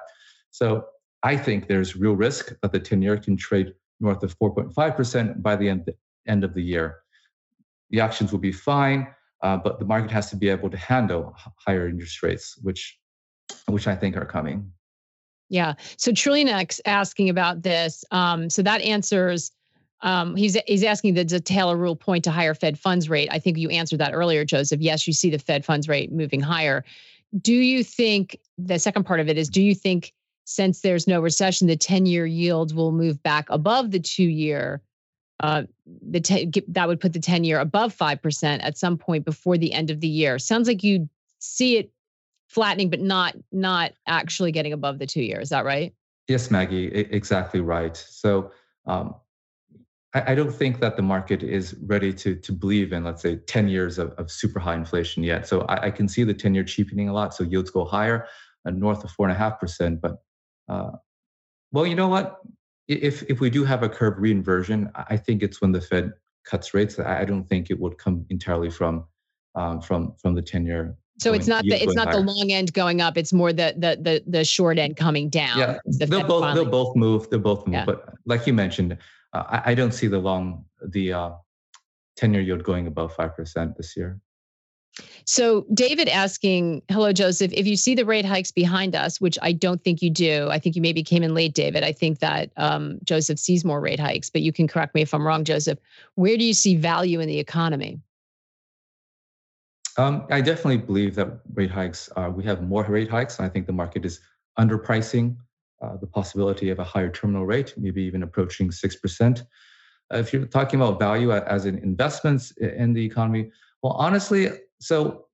So 0.51 0.85
I 1.23 1.37
think 1.37 1.69
there's 1.69 1.97
real 1.97 2.15
risk 2.15 2.53
that 2.63 2.73
the 2.73 2.81
10 2.81 3.03
year 3.03 3.17
can 3.17 3.37
trade 3.37 3.75
north 4.01 4.23
of 4.23 4.39
4.5% 4.39 5.43
by 5.43 5.57
the 5.57 5.69
end, 5.69 5.91
end 6.27 6.45
of 6.45 6.55
the 6.55 6.63
year. 6.63 6.97
The 7.91 8.01
auctions 8.01 8.33
will 8.33 8.39
be 8.39 8.53
fine, 8.53 9.07
uh, 9.43 9.57
but 9.57 9.79
the 9.79 9.85
market 9.85 10.11
has 10.11 10.31
to 10.31 10.37
be 10.37 10.49
able 10.49 10.71
to 10.71 10.77
handle 10.77 11.35
higher 11.57 11.89
interest 11.89 12.23
rates, 12.23 12.59
which, 12.63 12.99
which 13.67 13.87
I 13.87 13.95
think 13.95 14.17
are 14.17 14.25
coming. 14.25 14.71
Yeah. 15.49 15.75
So 15.97 16.13
Trillion 16.13 16.49
asking 16.87 17.29
about 17.29 17.63
this. 17.63 18.05
Um, 18.11 18.51
so 18.51 18.63
that 18.63 18.81
answers. 18.81 19.53
Um, 20.01 20.37
he's 20.37 20.57
he's 20.67 20.83
asking 20.83 21.15
the 21.15 21.25
Taylor 21.25 21.77
rule 21.77 21.97
point 21.97 22.25
to 22.25 22.31
higher 22.31 22.55
Fed 22.55 22.79
funds 22.79 23.09
rate. 23.09 23.29
I 23.31 23.39
think 23.39 23.57
you 23.57 23.71
answered 23.71 24.01
that 24.01 24.13
earlier, 24.13 24.45
Joseph. 24.45 24.81
Yes, 24.81 25.07
you 25.07 25.13
see 25.13 25.31
the 25.31 25.39
Fed 25.39 25.65
funds 25.65 25.89
rate 25.89 26.13
moving 26.13 26.41
higher. 26.41 26.85
Do 27.41 27.55
you 27.55 27.83
think 27.85 28.39
the 28.59 28.79
second 28.79 29.05
part 29.05 29.21
of 29.21 29.29
it 29.29 29.39
is? 29.39 29.49
Do 29.49 29.63
you 29.63 29.75
think 29.75 30.13
since 30.45 30.81
there's 30.81 31.07
no 31.07 31.21
recession, 31.21 31.67
the 31.67 31.77
10 31.77 32.07
year 32.07 32.27
yields 32.27 32.75
will 32.75 32.93
move 32.93 33.23
back 33.23 33.47
above 33.49 33.91
the 33.91 34.01
two 34.01 34.25
year. 34.25 34.83
Uh, 35.41 35.65
the 36.09 36.21
te- 36.21 36.51
that 36.69 36.87
would 36.87 37.01
put 37.01 37.13
the 37.13 37.19
10 37.19 37.45
year 37.45 37.59
above 37.59 37.95
5% 37.95 38.59
at 38.63 38.79
some 38.79 38.97
point 38.97 39.25
before 39.25 39.59
the 39.59 39.73
end 39.73 39.91
of 39.91 40.01
the 40.01 40.09
year. 40.09 40.39
Sounds 40.39 40.69
like 40.69 40.85
you 40.85 41.09
see 41.41 41.77
it 41.77 41.91
flattening, 42.49 42.89
but 42.89 43.01
not 43.01 43.35
not 43.53 43.93
actually 44.07 44.53
getting 44.53 44.73
above 44.73 44.99
the 44.99 45.07
two 45.07 45.23
year. 45.23 45.41
Is 45.41 45.49
that 45.49 45.65
right? 45.65 45.93
Yes, 46.29 46.51
Maggie, 46.51 46.87
exactly 46.87 47.61
right. 47.61 47.97
So 47.97 48.53
um, 48.87 49.17
I, 50.15 50.33
I, 50.33 50.35
don't 50.35 50.53
think 50.53 50.81
that 50.81 50.97
the 50.97 51.03
market 51.03 51.43
is 51.43 51.75
ready 51.83 52.13
to 52.15 52.37
to 52.37 52.53
believe 52.53 52.93
in, 52.93 53.05
let's 53.05 53.23
say, 53.23 53.37
10 53.37 53.69
years 53.69 53.99
of, 53.99 54.13
of 54.13 54.31
super 54.31 54.59
high 54.59 54.75
inflation 54.75 55.23
yet. 55.23 55.47
So 55.47 55.63
I, 55.63 55.87
I 55.87 55.91
can 55.91 56.09
see 56.09 56.23
the 56.25 56.33
10 56.33 56.55
year 56.55 56.65
cheapening 56.65 57.09
a 57.09 57.13
lot. 57.13 57.35
So 57.35 57.45
yields 57.45 57.71
go 57.71 57.85
higher, 57.85 58.27
uh, 58.67 58.71
north 58.71 59.05
of 59.05 59.11
four 59.11 59.27
and 59.27 59.35
a 59.35 59.39
half 59.39 59.59
percent. 59.61 60.01
But 60.01 60.17
uh, 60.69 60.93
well, 61.73 61.87
you 61.87 61.95
know 61.95 62.09
what? 62.09 62.41
If 62.89 63.23
if 63.31 63.41
we 63.41 63.51
do 63.51 63.65
have 63.65 63.83
a 63.83 63.89
curve 63.89 64.19
reinversion, 64.19 64.91
I 65.09 65.17
think 65.17 65.43
it's 65.43 65.61
when 65.61 65.73
the 65.73 65.81
Fed 65.81 66.13
cuts 66.45 66.75
rates. 66.75 66.99
I 66.99 67.25
don't 67.25 67.45
think 67.45 67.71
it 67.71 67.79
would 67.81 67.99
come 67.99 68.27
entirely 68.31 68.71
from 68.71 69.05
um, 69.55 69.81
from 69.81 70.15
from 70.21 70.35
the 70.35 70.43
ten 70.43 70.67
year. 70.67 70.97
So 71.21 71.33
it's 71.33 71.47
not 71.47 71.63
the 71.65 71.81
it's 71.81 71.95
not 71.95 72.09
higher. 72.09 72.17
the 72.17 72.23
long 72.23 72.51
end 72.51 72.73
going 72.73 73.01
up. 73.01 73.17
It's 73.17 73.33
more 73.33 73.53
the 73.53 73.75
the 73.77 73.97
the, 74.01 74.23
the 74.27 74.45
short 74.45 74.79
end 74.79 74.97
coming 74.97 75.29
down. 75.29 75.59
Yeah, 75.59 75.79
the 75.85 76.07
they'll 76.07 76.25
both 76.25 76.43
finally. 76.43 76.65
they'll 76.65 76.71
both 76.71 76.97
move. 76.97 77.31
They'll 77.31 77.41
both 77.41 77.67
move. 77.67 77.75
Yeah. 77.75 77.85
But 77.85 78.15
like 78.27 78.47
you 78.47 78.53
mentioned, 78.53 78.99
uh, 79.33 79.45
I, 79.49 79.71
I, 79.71 79.75
don't 79.75 79.93
see 79.93 80.09
the 80.09 80.19
long 80.19 80.65
the 80.89 81.13
uh, 81.13 81.31
ten 82.17 82.35
year 82.35 82.43
yield 82.43 82.65
going 82.65 82.89
above 82.89 83.15
five 83.15 83.37
percent 83.37 83.77
this 83.77 83.97
year. 83.97 84.21
So, 85.25 85.67
David 85.75 86.09
asking, 86.09 86.83
hello, 86.89 87.13
Joseph, 87.13 87.53
if 87.53 87.67
you 87.67 87.77
see 87.77 87.95
the 87.95 88.05
rate 88.05 88.25
hikes 88.25 88.53
behind 88.53 88.95
us, 88.95 89.21
which 89.21 89.39
I 89.43 89.53
don't 89.53 89.83
think 89.83 90.03
you 90.03 90.11
do, 90.11 90.49
I 90.51 90.59
think 90.59 90.77
you 90.77 90.83
maybe 90.83 91.03
came 91.03 91.23
in 91.23 91.35
late, 91.35 91.55
David. 91.55 91.83
I 91.83 91.93
think 91.93 92.21
that 92.21 92.51
um, 92.57 92.99
Joseph 93.05 93.39
sees 93.39 93.65
more 93.65 93.81
rate 93.81 93.99
hikes, 93.99 94.31
but 94.31 94.43
you 94.43 94.53
can 94.53 94.69
correct 94.69 94.95
me 94.95 95.03
if 95.03 95.13
I'm 95.13 95.27
wrong, 95.27 95.45
Joseph. 95.45 95.79
Where 96.15 96.37
do 96.37 96.45
you 96.45 96.55
see 96.55 96.77
value 96.77 97.21
in 97.21 97.29
the 97.29 97.39
economy? 97.39 98.01
Um, 99.97 100.27
I 100.31 100.41
definitely 100.41 100.79
believe 100.79 101.15
that 101.15 101.41
rate 101.55 101.71
hikes, 101.71 102.11
uh, 102.17 102.31
we 102.35 102.45
have 102.45 102.63
more 102.63 102.85
rate 102.85 103.11
hikes. 103.11 103.41
I 103.41 103.49
think 103.49 103.67
the 103.67 103.73
market 103.73 104.05
is 104.05 104.21
underpricing 104.59 105.37
uh, 105.83 105.97
the 105.97 106.07
possibility 106.07 106.71
of 106.71 106.79
a 106.79 106.85
higher 106.85 107.11
terminal 107.11 107.47
rate, 107.47 107.75
maybe 107.77 108.03
even 108.03 108.23
approaching 108.23 108.71
6%. 108.71 109.41
Uh, 110.13 110.19
if 110.19 110.33
you're 110.33 110.47
talking 110.47 110.81
about 110.81 110.99
value 110.99 111.33
as 111.33 111.67
in 111.67 111.79
investments 111.79 112.53
in 112.53 112.93
the 112.93 113.05
economy, 113.05 113.51
well, 113.83 113.93
honestly, 113.93 114.49
so 114.85 115.25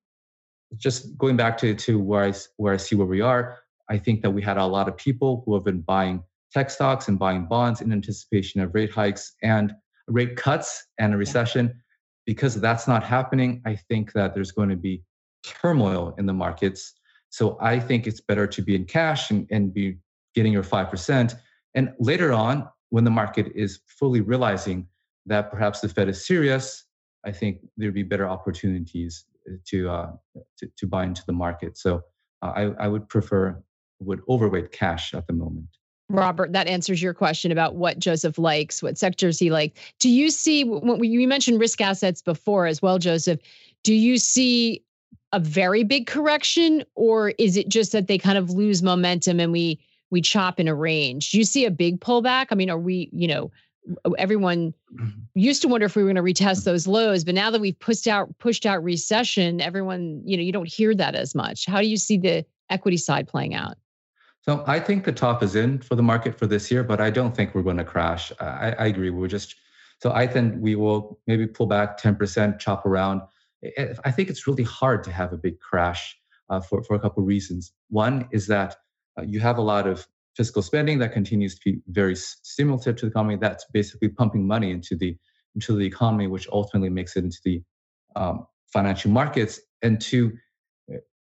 just 0.76 1.18
going 1.18 1.36
back 1.36 1.58
to, 1.58 1.74
to 1.74 1.98
where 1.98 2.22
I 2.22 2.32
where 2.56 2.72
I 2.72 2.76
see 2.76 2.94
where 2.94 3.06
we 3.06 3.20
are, 3.20 3.58
I 3.88 3.98
think 3.98 4.22
that 4.22 4.30
we 4.30 4.42
had 4.42 4.56
a 4.56 4.64
lot 4.64 4.86
of 4.86 4.96
people 4.96 5.42
who 5.44 5.54
have 5.54 5.64
been 5.64 5.80
buying 5.80 6.22
tech 6.52 6.70
stocks 6.70 7.08
and 7.08 7.18
buying 7.18 7.46
bonds 7.46 7.80
in 7.80 7.92
anticipation 7.92 8.60
of 8.60 8.72
rate 8.74 8.92
hikes 8.92 9.34
and 9.42 9.72
rate 10.06 10.36
cuts 10.36 10.86
and 10.98 11.12
a 11.12 11.16
recession. 11.16 11.74
Because 12.26 12.54
that's 12.60 12.86
not 12.86 13.02
happening, 13.02 13.60
I 13.66 13.74
think 13.74 14.12
that 14.12 14.34
there's 14.34 14.52
going 14.52 14.68
to 14.68 14.76
be 14.76 15.02
turmoil 15.42 16.14
in 16.16 16.26
the 16.26 16.32
markets. 16.32 16.92
So 17.30 17.58
I 17.60 17.80
think 17.80 18.06
it's 18.06 18.20
better 18.20 18.46
to 18.46 18.62
be 18.62 18.76
in 18.76 18.84
cash 18.84 19.32
and, 19.32 19.48
and 19.50 19.74
be 19.74 19.98
getting 20.36 20.52
your 20.52 20.62
5%. 20.62 21.34
And 21.74 21.92
later 21.98 22.32
on, 22.32 22.68
when 22.90 23.02
the 23.02 23.10
market 23.10 23.50
is 23.56 23.80
fully 23.86 24.20
realizing 24.20 24.86
that 25.26 25.50
perhaps 25.50 25.80
the 25.80 25.88
Fed 25.88 26.08
is 26.08 26.24
serious, 26.24 26.84
I 27.24 27.32
think 27.32 27.60
there'd 27.76 27.94
be 27.94 28.04
better 28.04 28.28
opportunities 28.28 29.24
to 29.68 29.88
uh, 29.88 30.12
to, 30.58 30.68
to 30.76 30.86
buy 30.86 31.04
into 31.04 31.22
the 31.26 31.32
market. 31.32 31.76
So 31.78 32.02
uh, 32.42 32.52
I, 32.54 32.62
I 32.84 32.88
would 32.88 33.08
prefer 33.08 33.60
would 34.00 34.20
overweight 34.28 34.72
cash 34.72 35.14
at 35.14 35.26
the 35.26 35.32
moment. 35.32 35.66
Robert, 36.08 36.52
that 36.52 36.66
answers 36.66 37.00
your 37.00 37.14
question 37.14 37.52
about 37.52 37.76
what 37.76 37.98
Joseph 37.98 38.36
likes, 38.36 38.82
what 38.82 38.98
sectors 38.98 39.38
he 39.38 39.50
likes. 39.50 39.78
Do 40.00 40.08
you 40.08 40.30
see 40.30 40.64
when 40.64 41.04
you 41.04 41.28
mentioned 41.28 41.60
risk 41.60 41.80
assets 41.80 42.20
before 42.20 42.66
as 42.66 42.82
well, 42.82 42.98
Joseph? 42.98 43.38
Do 43.84 43.94
you 43.94 44.18
see 44.18 44.82
a 45.32 45.38
very 45.38 45.84
big 45.84 46.08
correction, 46.08 46.84
or 46.96 47.30
is 47.38 47.56
it 47.56 47.68
just 47.68 47.92
that 47.92 48.08
they 48.08 48.18
kind 48.18 48.36
of 48.36 48.50
lose 48.50 48.82
momentum 48.82 49.38
and 49.38 49.52
we 49.52 49.80
we 50.10 50.20
chop 50.20 50.58
in 50.58 50.66
a 50.66 50.74
range? 50.74 51.30
Do 51.30 51.38
you 51.38 51.44
see 51.44 51.64
a 51.64 51.70
big 51.70 52.00
pullback? 52.00 52.46
I 52.50 52.56
mean, 52.56 52.70
are 52.70 52.78
we, 52.78 53.08
you 53.12 53.28
know, 53.28 53.52
everyone 54.18 54.74
mm-hmm. 54.94 55.08
used 55.34 55.62
to 55.62 55.68
wonder 55.68 55.86
if 55.86 55.96
we 55.96 56.02
were 56.02 56.12
going 56.12 56.16
to 56.16 56.44
retest 56.44 56.64
those 56.64 56.86
lows 56.86 57.24
but 57.24 57.34
now 57.34 57.50
that 57.50 57.60
we've 57.60 57.78
pushed 57.78 58.06
out 58.06 58.36
pushed 58.38 58.66
out 58.66 58.82
recession 58.82 59.60
everyone 59.60 60.22
you 60.24 60.36
know 60.36 60.42
you 60.42 60.52
don't 60.52 60.68
hear 60.68 60.94
that 60.94 61.14
as 61.14 61.34
much. 61.34 61.66
How 61.66 61.80
do 61.80 61.86
you 61.86 61.96
see 61.96 62.18
the 62.18 62.44
equity 62.68 62.96
side 62.96 63.26
playing 63.26 63.54
out? 63.54 63.76
So 64.42 64.64
i 64.66 64.80
think 64.80 65.04
the 65.04 65.12
top 65.12 65.42
is 65.42 65.54
in 65.54 65.80
for 65.80 65.94
the 65.94 66.02
market 66.02 66.38
for 66.38 66.46
this 66.46 66.70
year 66.70 66.82
but 66.82 67.00
i 67.00 67.10
don't 67.10 67.34
think 67.34 67.54
we're 67.54 67.62
going 67.62 67.78
to 67.78 67.84
crash. 67.84 68.32
I, 68.40 68.74
I 68.78 68.86
agree. 68.86 69.10
We're 69.10 69.28
just 69.28 69.56
so 70.00 70.12
i 70.12 70.26
think 70.26 70.54
we 70.58 70.76
will 70.76 71.18
maybe 71.26 71.46
pull 71.46 71.66
back 71.66 72.00
10% 72.00 72.58
chop 72.58 72.86
around. 72.86 73.22
I 74.04 74.10
think 74.10 74.30
it's 74.30 74.46
really 74.46 74.62
hard 74.62 75.04
to 75.04 75.12
have 75.12 75.34
a 75.34 75.36
big 75.36 75.60
crash 75.60 76.16
uh, 76.48 76.60
for, 76.60 76.82
for 76.82 76.94
a 76.94 76.98
couple 76.98 77.22
of 77.22 77.26
reasons. 77.26 77.72
One 77.88 78.28
is 78.32 78.46
that 78.46 78.76
uh, 79.18 79.22
you 79.22 79.40
have 79.40 79.58
a 79.58 79.62
lot 79.62 79.86
of 79.86 80.06
fiscal 80.40 80.62
spending 80.62 80.98
that 80.98 81.12
continues 81.12 81.54
to 81.54 81.60
be 81.66 81.82
very 81.88 82.16
stimulative 82.16 82.96
to 82.96 83.04
the 83.04 83.10
economy. 83.10 83.36
That's 83.36 83.66
basically 83.74 84.08
pumping 84.08 84.46
money 84.46 84.70
into 84.70 84.96
the 84.96 85.14
into 85.54 85.76
the 85.76 85.84
economy, 85.84 86.28
which 86.28 86.48
ultimately 86.50 86.88
makes 86.88 87.14
it 87.14 87.24
into 87.24 87.40
the 87.44 87.62
um, 88.16 88.46
financial 88.72 89.10
markets. 89.10 89.60
And 89.82 90.00
two, 90.00 90.32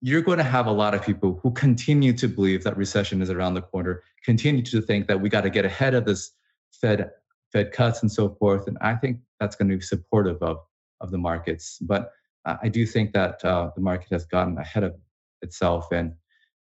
you're 0.01 0.21
going 0.21 0.37
to 0.37 0.43
have 0.43 0.67
a 0.67 0.71
lot 0.71 0.93
of 0.93 1.03
people 1.03 1.39
who 1.41 1.49
continue 1.49 2.13
to 2.13 2.27
believe 2.27 2.63
that 2.65 2.77
recession 2.77 3.19
is 3.23 3.31
around 3.31 3.55
the 3.55 3.63
corner, 3.63 4.03
continue 4.23 4.61
to 4.61 4.79
think 4.79 5.07
that 5.07 5.19
we 5.19 5.27
got 5.27 5.41
to 5.41 5.49
get 5.49 5.65
ahead 5.65 5.95
of 5.95 6.05
this 6.05 6.31
Fed 6.79 7.09
Fed 7.51 7.71
cuts 7.71 8.03
and 8.03 8.11
so 8.11 8.35
forth. 8.39 8.67
And 8.67 8.77
I 8.79 8.93
think 8.93 9.17
that's 9.39 9.55
going 9.55 9.69
to 9.69 9.77
be 9.77 9.81
supportive 9.81 10.37
of 10.43 10.57
of 11.01 11.09
the 11.09 11.17
markets. 11.17 11.79
But 11.81 12.11
I 12.45 12.69
do 12.69 12.85
think 12.85 13.13
that 13.13 13.43
uh, 13.43 13.71
the 13.75 13.81
market 13.81 14.09
has 14.11 14.25
gotten 14.27 14.55
ahead 14.59 14.83
of 14.83 14.93
itself 15.41 15.91
and 15.91 16.13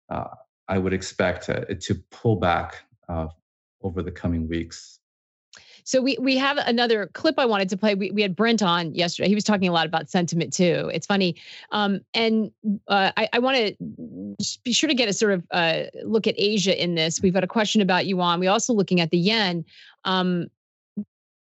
uh, 0.09 0.29
I 0.69 0.79
would 0.79 0.93
expect 0.93 1.49
uh, 1.49 1.63
it 1.69 1.81
to 1.83 1.95
pull 2.11 2.37
back 2.37 2.85
uh, 3.09 3.29
over 3.83 4.03
the 4.03 4.11
coming 4.11 4.49
weeks. 4.49 4.99
So 5.85 6.03
we 6.03 6.17
we 6.21 6.37
have 6.37 6.59
another 6.59 7.07
clip 7.07 7.37
I 7.39 7.47
wanted 7.47 7.69
to 7.69 7.77
play. 7.77 7.95
We, 7.95 8.11
we 8.11 8.21
had 8.21 8.35
Brent 8.35 8.61
on 8.61 8.93
yesterday. 8.93 9.29
He 9.29 9.37
was 9.37 9.45
talking 9.45 9.69
a 9.69 9.73
lot 9.73 9.87
about 9.87 10.11
sentiment 10.11 10.53
too. 10.53 10.91
It's 10.93 11.07
funny, 11.07 11.37
um, 11.71 12.01
and 12.13 12.51
uh, 12.89 13.13
I, 13.17 13.29
I 13.33 13.39
want 13.39 13.57
to 13.57 14.59
be 14.65 14.73
sure 14.73 14.89
to 14.89 14.95
get 14.95 15.09
a 15.09 15.13
sort 15.13 15.33
of 15.35 15.47
uh, 15.53 15.85
look 16.03 16.27
at 16.27 16.35
Asia 16.37 16.83
in 16.83 16.97
this. 16.97 17.23
We've 17.23 17.33
got 17.33 17.45
a 17.45 17.47
question 17.47 17.81
about 17.81 18.07
yuan. 18.07 18.41
We're 18.41 18.51
also 18.51 18.73
looking 18.73 19.01
at 19.01 19.13
the 19.13 19.19
yen. 19.19 19.65
Um, 20.05 20.49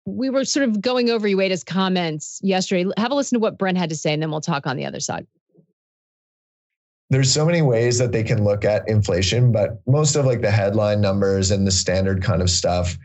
we 0.05 0.29
were 0.29 0.43
sort 0.43 0.67
of 0.67 0.81
going 0.81 1.09
over 1.09 1.25
Ueda's 1.25 1.63
comments 1.63 2.41
yesterday. 2.43 2.91
Have 2.97 3.11
a 3.11 3.15
listen 3.15 3.37
to 3.37 3.41
what 3.41 3.57
Brent 3.57 3.77
had 3.77 3.89
to 3.91 3.95
say, 3.95 4.11
and 4.11 4.21
then 4.21 4.29
we'll 4.29 4.41
talk 4.41 4.67
on 4.67 4.75
the 4.75 4.85
other 4.85 4.99
side 4.99 5.25
there's 7.09 7.31
so 7.31 7.45
many 7.45 7.61
ways 7.61 7.97
that 7.99 8.11
they 8.11 8.23
can 8.23 8.43
look 8.43 8.65
at 8.65 8.87
inflation, 8.87 9.51
but 9.51 9.81
most 9.85 10.15
of 10.15 10.25
like 10.25 10.41
the 10.41 10.51
headline 10.51 11.01
numbers 11.01 11.51
and 11.51 11.67
the 11.67 11.71
standard 11.71 12.23
kind 12.23 12.41
of 12.41 12.49
stuff, 12.49 12.97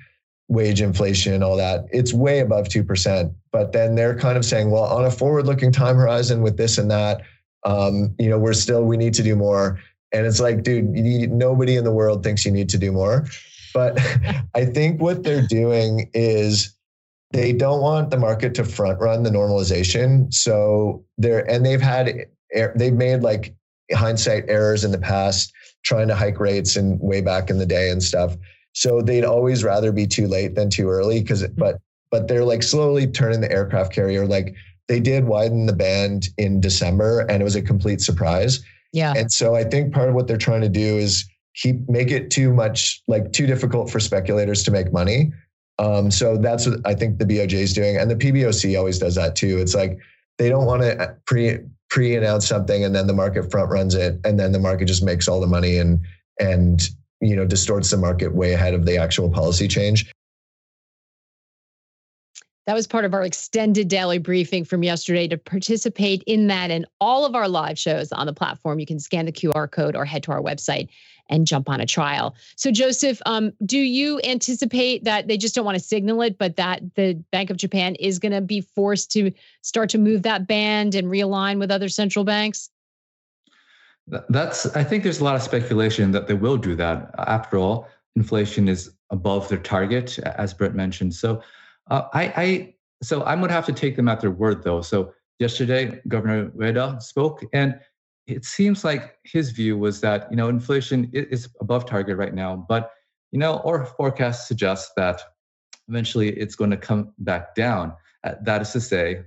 wage 0.49 0.81
inflation, 0.81 1.43
all 1.43 1.57
that, 1.57 1.85
it's 1.91 2.15
way 2.15 2.41
above 2.41 2.69
2%. 2.69 3.35
But 3.53 3.73
then 3.73 3.95
they're 3.95 4.19
kind 4.19 4.39
of 4.39 4.45
saying, 4.45 4.71
well, 4.71 4.85
on 4.85 5.05
a 5.05 5.11
forward 5.11 5.47
looking 5.47 5.73
time 5.73 5.97
horizon 5.97 6.43
with 6.43 6.57
this 6.57 6.79
and 6.79 6.91
that, 6.91 7.23
Um, 7.65 8.15
you 8.19 8.31
know, 8.31 8.39
we're 8.39 8.55
still 8.55 8.85
we 8.85 8.97
need 8.97 9.15
to 9.15 9.23
do 9.23 9.37
more. 9.37 9.81
And 10.13 10.27
it's 10.27 10.41
like, 10.41 10.63
dude, 10.63 10.87
need, 10.87 11.31
nobody 11.31 11.77
in 11.77 11.85
the 11.85 11.93
world 11.93 12.23
thinks 12.23 12.47
you 12.47 12.53
need 12.53 12.69
to 12.71 12.79
do 12.79 12.93
more. 12.93 13.27
But 13.75 13.99
I 14.55 14.65
think 14.65 15.03
what 15.03 15.23
they're 15.23 15.47
doing 15.47 16.09
is 16.15 16.75
they 17.33 17.53
don't 17.53 17.83
want 17.83 18.11
the 18.11 18.17
market 18.17 18.55
to 18.55 18.65
front 18.65 19.01
run 19.01 19.23
the 19.23 19.31
normalization. 19.31 20.33
So 20.33 21.05
they're 21.19 21.49
and 21.51 21.67
they've 21.67 21.81
had 21.81 22.27
they've 22.75 22.95
made 22.95 23.23
like 23.23 23.55
hindsight 23.93 24.45
errors 24.49 24.85
in 24.85 24.93
the 24.93 24.99
past 24.99 25.53
trying 25.85 26.09
to 26.09 26.15
hike 26.15 26.41
rates 26.41 26.77
and 26.77 26.99
way 27.01 27.21
back 27.21 27.51
in 27.51 27.59
the 27.59 27.67
day 27.67 27.91
and 27.91 28.03
stuff. 28.03 28.37
So 28.73 29.01
they'd 29.01 29.25
always 29.25 29.65
rather 29.65 29.93
be 29.93 30.07
too 30.07 30.27
late 30.27 30.55
than 30.55 30.71
too 30.71 30.89
early 30.89 31.21
because 31.21 31.43
mm-hmm. 31.43 31.55
but 31.59 31.79
but 32.11 32.29
they're 32.29 32.45
like 32.45 32.63
slowly 32.63 33.07
turning 33.07 33.41
the 33.41 33.53
aircraft 33.53 33.93
carrier 33.93 34.27
like 34.27 34.55
they 34.89 35.01
did 35.01 35.25
widen 35.25 35.67
the 35.67 35.73
band 35.75 36.29
in 36.39 36.61
December 36.61 37.21
and 37.29 37.43
it 37.43 37.45
was 37.45 37.57
a 37.57 37.63
complete 37.63 38.01
surprise. 38.01 38.61
Yeah. 38.93 39.13
And 39.15 39.31
so 39.31 39.55
I 39.55 39.65
think 39.65 39.93
part 39.93 40.09
of 40.09 40.15
what 40.15 40.27
they're 40.27 40.39
trying 40.39 40.63
to 40.63 40.69
do 40.69 40.97
is 40.97 41.29
keep 41.55 41.89
make 41.89 42.11
it 42.11 42.31
too 42.31 42.53
much 42.53 43.03
like 43.09 43.33
too 43.33 43.47
difficult 43.47 43.91
for 43.91 44.01
speculators 44.01 44.63
to 44.65 44.71
make 44.71 44.93
money. 44.93 45.33
Um, 45.79 46.11
so 46.11 46.37
that's 46.37 46.67
what 46.67 46.81
I 46.85 46.95
think 46.95 47.19
the 47.19 47.25
BOJ 47.25 47.53
is 47.53 47.73
doing, 47.73 47.97
and 47.97 48.11
the 48.11 48.17
PBOC 48.17 48.77
always 48.77 48.99
does 48.99 49.15
that 49.15 49.37
too. 49.37 49.59
It's 49.59 49.75
like 49.75 49.99
they 50.37 50.49
don't 50.49 50.67
want 50.67 50.83
to 50.83 51.17
pre 51.25 51.59
pre-announce 51.91 52.47
something 52.47 52.85
and 52.85 52.95
then 52.95 53.07
the 53.07 53.13
market 53.13 53.51
front 53.51 53.71
runs 53.71 53.95
it 53.95 54.21
and 54.25 54.39
then 54.39 54.53
the 54.53 54.59
market 54.59 54.85
just 54.87 55.03
makes 55.03 55.27
all 55.29 55.41
the 55.41 55.47
money 55.47 55.79
and 55.79 56.01
and 56.39 56.91
you 57.21 57.35
know 57.35 57.45
distorts 57.45 57.91
the 57.91 57.97
market 57.97 58.35
way 58.35 58.53
ahead 58.53 58.75
of 58.75 58.85
the 58.85 58.97
actual 58.97 59.31
policy 59.31 59.67
change. 59.67 60.11
That 62.67 62.75
was 62.75 62.87
part 62.87 63.07
of 63.07 63.15
our 63.15 63.25
extended 63.25 63.89
daily 63.89 64.19
briefing 64.19 64.63
from 64.63 64.83
yesterday. 64.83 65.27
To 65.29 65.39
participate 65.39 66.23
in 66.27 66.49
that 66.49 66.71
and 66.71 66.85
all 67.01 67.25
of 67.25 67.35
our 67.35 67.49
live 67.49 67.79
shows 67.79 68.13
on 68.13 68.27
the 68.27 68.35
platform 68.35 68.79
you 68.79 68.87
can 68.87 69.01
scan 69.01 69.25
the 69.25 69.33
qr 69.33 69.71
code 69.71 69.97
or 69.97 70.05
head 70.05 70.23
to 70.25 70.33
our 70.33 70.43
website 70.43 70.89
and 71.29 71.47
jump 71.47 71.69
on 71.69 71.81
a 71.81 71.87
trial. 71.87 72.35
So, 72.57 72.71
Joseph, 72.71 73.21
um, 73.27 73.53
do 73.65 73.79
you 73.79 74.21
anticipate 74.25 75.05
that 75.05 75.29
they 75.29 75.37
just 75.37 75.55
don't 75.55 75.65
want 75.65 75.79
to 75.79 75.85
signal 75.85 76.23
it, 76.23 76.39
but 76.39 76.57
that 76.57 76.83
the 76.95 77.15
Bank 77.33 77.51
of 77.51 77.57
Japan 77.57 77.95
is 77.97 78.19
going 78.19 78.33
to 78.33 78.41
be 78.41 78.61
forced 78.61 79.11
to 79.13 79.33
start 79.63 79.91
to 79.91 79.99
move 79.99 80.23
that 80.23 80.47
band 80.47 80.95
and 80.95 81.09
realign 81.09 81.59
with 81.59 81.71
other 81.71 81.89
central 81.89 82.25
banks? 82.25 82.71
That's. 84.29 84.67
I 84.75 84.85
think 84.85 85.03
there's 85.03 85.21
a 85.21 85.25
lot 85.25 85.37
of 85.37 85.43
speculation 85.43 86.13
that 86.13 86.27
they 86.27 86.35
will 86.35 86.57
do 86.57 86.75
that. 86.77 87.15
After 87.19 87.59
all, 87.59 87.89
inflation 88.17 88.69
is 88.69 88.91
above 89.11 89.49
their 89.49 89.59
target, 89.59 90.19
as 90.21 90.55
Brett 90.55 90.75
mentioned. 90.75 91.15
So, 91.15 91.43
uh, 91.91 92.03
I, 92.13 92.25
I, 92.37 92.75
so 93.03 93.21
going 93.21 93.49
to 93.49 93.55
have 93.55 93.67
to 93.67 93.73
take 93.73 93.97
them 93.97 94.09
at 94.09 94.21
their 94.21 94.31
word, 94.31 94.63
though. 94.63 94.81
So 94.81 95.13
yesterday, 95.39 96.01
Governor 96.09 96.51
Ueda 96.51 97.01
spoke, 97.03 97.45
and 97.53 97.79
it 98.29 98.45
seems 98.45 98.85
like 98.85 99.17
his 99.25 99.51
view 99.51 99.77
was 99.79 100.01
that 100.03 100.29
you 100.31 100.37
know 100.37 100.49
inflation 100.49 101.11
is 101.13 101.49
above 101.61 101.87
target 101.87 102.17
right 102.17 102.35
now, 102.35 102.65
but 102.69 102.91
you 103.33 103.39
know 103.39 103.61
our 103.65 103.87
forecast 103.87 104.47
suggests 104.47 104.93
that 104.97 105.21
eventually 105.89 106.29
it's 106.39 106.55
going 106.55 106.71
to 106.71 106.77
come 106.77 107.13
back 107.19 107.55
down. 107.55 107.95
Uh, 108.25 108.35
that 108.43 108.61
is 108.61 108.71
to 108.73 108.81
say, 108.81 109.23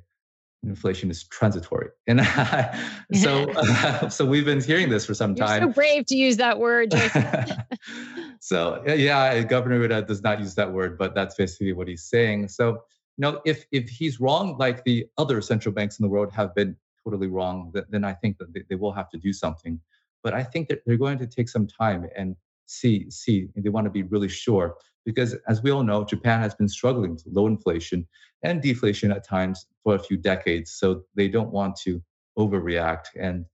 inflation 0.64 1.10
is 1.10 1.24
transitory, 1.24 1.90
and 2.08 2.22
so 3.14 3.50
uh, 3.52 4.10
so 4.10 4.24
we've 4.24 4.46
been 4.46 4.62
hearing 4.62 4.90
this 4.90 5.06
for 5.06 5.16
some 5.16 5.36
You're 5.36 5.48
time. 5.48 5.64
So 5.64 5.70
brave 5.70 6.06
to 6.06 6.16
use 6.16 6.38
that 6.38 6.60
word. 6.60 6.94
so 8.40 8.84
yeah, 8.86 9.42
Governor 9.42 9.80
Ueda 9.80 10.06
does 10.06 10.22
not 10.22 10.40
use 10.40 10.54
that 10.56 10.72
word, 10.72 10.98
but 10.98 11.16
that's 11.16 11.36
basically 11.36 11.74
what 11.74 11.88
he's 11.88 12.04
saying. 12.04 12.50
So 12.50 12.70
you 12.70 13.24
know, 13.24 13.42
if 13.46 13.66
if 13.72 13.90
he's 13.90 14.20
wrong, 14.20 14.58
like 14.60 14.84
the 14.84 15.08
other 15.18 15.42
central 15.42 15.74
banks 15.74 15.98
in 16.00 16.04
the 16.04 16.10
world 16.10 16.32
have 16.34 16.54
been 16.54 16.76
totally 17.04 17.28
wrong, 17.28 17.74
then 17.90 18.04
I 18.04 18.14
think 18.14 18.38
that 18.38 18.48
they, 18.70 18.76
will 18.76 18.92
have 18.92 19.10
to 19.12 19.18
do 19.18 19.34
something. 19.34 19.80
But 20.24 20.34
I 20.34 20.44
think 20.44 20.68
that 20.70 20.82
they're 20.86 20.98
going 20.98 21.18
to 21.20 21.28
take 21.28 21.50
some 21.50 21.68
time 21.68 22.08
and 22.16 22.36
see 22.68 23.10
see 23.10 23.48
they 23.56 23.70
want 23.70 23.86
to 23.86 23.92
be 23.92 24.04
really 24.04 24.30
sure. 24.30 24.76
Because 25.06 25.36
as 25.48 25.62
we 25.64 25.72
all 25.72 25.84
know 25.84 26.06
japan 26.06 26.42
has 26.42 26.54
been 26.54 26.70
struggling 26.70 27.12
with 27.12 27.26
low 27.26 27.48
inflation 27.48 28.08
and 28.44 28.62
deflation 28.62 29.12
at 29.12 29.28
times 29.28 29.66
for 29.84 29.96
a 29.96 30.00
few 30.00 30.16
decades 30.16 30.72
so 30.74 31.04
they 31.16 31.28
don't 31.28 31.52
want 31.52 31.76
to 31.84 32.02
overreact. 32.38 33.08
And 33.20 33.46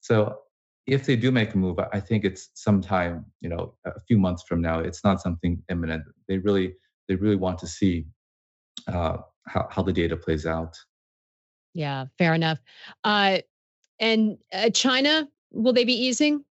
so 0.00 0.38
if 0.86 1.06
they 1.06 1.16
do 1.16 1.30
make 1.30 1.54
a 1.54 1.58
move 1.58 1.78
i 1.92 2.00
think 2.00 2.24
it's 2.24 2.50
sometime 2.54 3.24
you 3.40 3.48
know 3.48 3.74
a 3.86 4.00
few 4.00 4.18
months 4.18 4.42
from 4.42 4.60
now 4.60 4.80
it's 4.80 5.04
not 5.04 5.20
something 5.20 5.62
imminent. 5.70 6.04
They 6.28 6.38
really 6.38 6.74
they 7.08 7.16
really 7.16 7.36
want 7.36 7.58
to 7.58 7.66
see 7.66 8.06
uh, 8.88 9.18
how, 9.46 9.68
how 9.70 9.82
the 9.82 9.92
data 9.92 10.16
plays 10.16 10.46
out 10.46 10.76
yeah, 11.74 12.06
fair 12.16 12.34
enough. 12.34 12.58
Uh, 13.02 13.38
and 14.00 14.38
uh, 14.52 14.70
China, 14.70 15.28
will 15.52 15.72
they 15.72 15.84
be 15.84 15.94
easing? 15.94 16.44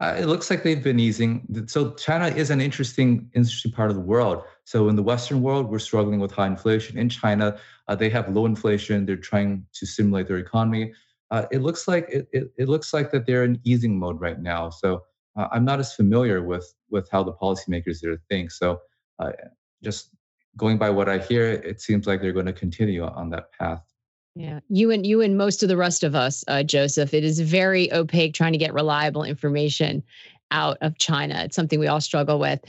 Uh, 0.00 0.16
it 0.18 0.26
looks 0.26 0.50
like 0.50 0.62
they've 0.62 0.82
been 0.82 0.98
easing. 0.98 1.46
So 1.66 1.94
China 1.94 2.26
is 2.26 2.50
an 2.50 2.60
interesting, 2.60 3.30
interesting 3.34 3.72
part 3.72 3.90
of 3.90 3.96
the 3.96 4.02
world. 4.02 4.42
So 4.64 4.88
in 4.88 4.96
the 4.96 5.02
Western 5.02 5.40
world, 5.40 5.70
we're 5.70 5.78
struggling 5.78 6.20
with 6.20 6.32
high 6.32 6.48
inflation. 6.48 6.98
In 6.98 7.08
China, 7.08 7.58
uh, 7.88 7.94
they 7.94 8.10
have 8.10 8.28
low 8.28 8.44
inflation. 8.44 9.06
They're 9.06 9.16
trying 9.16 9.64
to 9.72 9.86
stimulate 9.86 10.26
their 10.26 10.38
economy. 10.38 10.92
Uh, 11.30 11.46
it 11.50 11.62
looks 11.62 11.86
like 11.86 12.08
it, 12.10 12.28
it, 12.32 12.52
it, 12.58 12.68
looks 12.68 12.92
like 12.92 13.10
that 13.12 13.26
they're 13.26 13.44
in 13.44 13.60
easing 13.64 13.98
mode 13.98 14.20
right 14.20 14.40
now. 14.40 14.68
So 14.68 15.04
uh, 15.36 15.48
I'm 15.52 15.64
not 15.64 15.80
as 15.80 15.94
familiar 15.94 16.42
with 16.42 16.74
with 16.90 17.08
how 17.10 17.22
the 17.22 17.32
policymakers 17.32 18.00
there 18.00 18.16
think. 18.28 18.50
So 18.50 18.80
uh, 19.18 19.32
just 19.82 20.10
going 20.56 20.76
by 20.76 20.90
what 20.90 21.08
I 21.08 21.18
hear, 21.18 21.50
it 21.50 21.80
seems 21.80 22.06
like 22.06 22.20
they're 22.20 22.32
going 22.32 22.46
to 22.46 22.52
continue 22.52 23.04
on 23.04 23.30
that 23.30 23.52
path. 23.52 23.82
Yeah, 24.36 24.60
you 24.68 24.90
and 24.90 25.06
you 25.06 25.20
and 25.20 25.38
most 25.38 25.62
of 25.62 25.68
the 25.68 25.76
rest 25.76 26.02
of 26.02 26.14
us, 26.14 26.44
uh, 26.48 26.64
Joseph. 26.64 27.14
It 27.14 27.24
is 27.24 27.38
very 27.38 27.92
opaque 27.92 28.34
trying 28.34 28.52
to 28.52 28.58
get 28.58 28.74
reliable 28.74 29.22
information 29.22 30.02
out 30.50 30.76
of 30.80 30.98
China. 30.98 31.42
It's 31.44 31.56
something 31.56 31.78
we 31.78 31.86
all 31.86 32.00
struggle 32.00 32.38
with. 32.38 32.60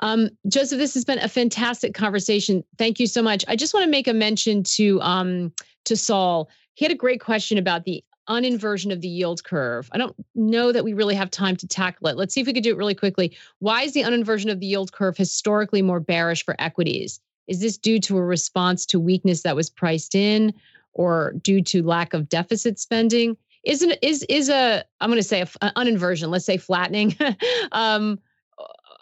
Um, 0.00 0.30
Joseph, 0.48 0.78
this 0.78 0.94
has 0.94 1.04
been 1.04 1.18
a 1.18 1.28
fantastic 1.28 1.94
conversation. 1.94 2.64
Thank 2.76 2.98
you 2.98 3.06
so 3.06 3.22
much. 3.22 3.44
I 3.46 3.56
just 3.56 3.72
want 3.72 3.84
to 3.84 3.90
make 3.90 4.08
a 4.08 4.12
mention 4.12 4.64
to 4.64 5.00
um, 5.00 5.52
to 5.84 5.96
Saul. 5.96 6.48
He 6.74 6.84
had 6.84 6.92
a 6.92 6.96
great 6.96 7.20
question 7.20 7.56
about 7.56 7.84
the 7.84 8.02
uninversion 8.28 8.92
of 8.92 9.00
the 9.00 9.08
yield 9.08 9.44
curve. 9.44 9.88
I 9.92 9.98
don't 9.98 10.14
know 10.34 10.72
that 10.72 10.84
we 10.84 10.92
really 10.92 11.14
have 11.14 11.30
time 11.30 11.56
to 11.56 11.68
tackle 11.68 12.08
it. 12.08 12.16
Let's 12.16 12.34
see 12.34 12.40
if 12.40 12.46
we 12.46 12.52
could 12.52 12.62
do 12.62 12.70
it 12.70 12.76
really 12.76 12.94
quickly. 12.94 13.36
Why 13.58 13.82
is 13.82 13.92
the 13.92 14.02
uninversion 14.02 14.50
of 14.50 14.60
the 14.60 14.66
yield 14.66 14.92
curve 14.92 15.16
historically 15.16 15.82
more 15.82 16.00
bearish 16.00 16.44
for 16.44 16.56
equities? 16.58 17.20
Is 17.48 17.60
this 17.60 17.76
due 17.76 17.98
to 18.00 18.16
a 18.16 18.22
response 18.22 18.86
to 18.86 19.00
weakness 19.00 19.42
that 19.42 19.56
was 19.56 19.68
priced 19.68 20.14
in? 20.14 20.54
Or 20.94 21.34
due 21.42 21.62
to 21.62 21.82
lack 21.82 22.14
of 22.14 22.28
deficit 22.28 22.78
spending 22.78 23.36
isn't 23.64 23.94
is 24.02 24.24
is 24.24 24.48
a 24.48 24.84
i'm 25.00 25.10
going 25.10 25.20
to 25.20 25.26
say 25.26 25.40
a, 25.40 25.48
an 25.60 25.72
uninversion 25.76 26.28
let's 26.28 26.44
say 26.44 26.56
flattening 26.56 27.16
um, 27.72 28.18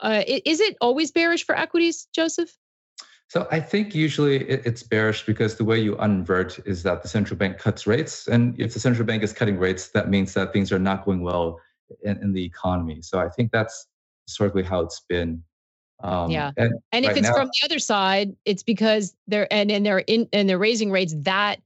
uh, 0.03 0.23
is 0.27 0.61
it 0.61 0.77
always 0.81 1.11
bearish 1.11 1.45
for 1.45 1.57
equities 1.57 2.07
joseph 2.13 2.57
so 3.29 3.47
I 3.53 3.61
think 3.61 3.95
usually 3.95 4.39
it's 4.39 4.83
bearish 4.83 5.25
because 5.25 5.55
the 5.55 5.65
way 5.65 5.79
you 5.79 5.97
invert 5.99 6.59
is 6.67 6.83
that 6.83 7.03
the 7.03 7.07
central 7.07 7.39
bank 7.39 7.59
cuts 7.59 7.87
rates, 7.87 8.27
and 8.27 8.61
if 8.61 8.75
the 8.75 8.81
central 8.81 9.07
bank 9.07 9.23
is 9.23 9.33
cutting 9.33 9.57
rates, 9.57 9.91
that 9.91 10.11
means 10.11 10.35
that 10.35 10.53
things 10.53 10.73
are 10.73 10.81
not 10.81 11.05
going 11.05 11.23
well 11.23 11.61
in, 12.03 12.21
in 12.25 12.33
the 12.33 12.45
economy. 12.45 13.03
So 13.03 13.21
I 13.21 13.29
think 13.29 13.53
that's 13.53 13.87
historically 14.27 14.65
how 14.65 14.81
it's 14.81 15.03
been. 15.09 15.45
Um, 16.03 16.33
yeah, 16.33 16.51
and, 16.57 16.75
and 16.91 17.05
if 17.05 17.17
it's 17.17 17.29
now, 17.29 17.35
from 17.35 17.51
the 17.53 17.65
other 17.65 17.79
side, 17.79 18.35
it's 18.45 18.65
because 18.65 19.15
they're 19.29 19.47
and 19.53 19.71
and 19.71 19.87
they're 19.87 20.01
in 20.01 20.29
and 20.33 20.49
they're 20.49 20.59
raising 20.59 20.91
rates 20.91 21.15
that 21.19 21.61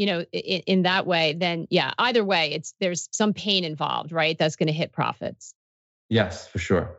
you 0.00 0.06
know 0.06 0.24
in, 0.32 0.62
in 0.62 0.82
that 0.82 1.06
way 1.06 1.34
then 1.34 1.66
yeah 1.68 1.92
either 1.98 2.24
way 2.24 2.52
it's 2.52 2.74
there's 2.80 3.06
some 3.12 3.34
pain 3.34 3.64
involved 3.64 4.12
right 4.12 4.38
that's 4.38 4.56
going 4.56 4.66
to 4.66 4.72
hit 4.72 4.92
profits. 4.92 5.54
Yes 6.08 6.48
for 6.48 6.58
sure. 6.58 6.96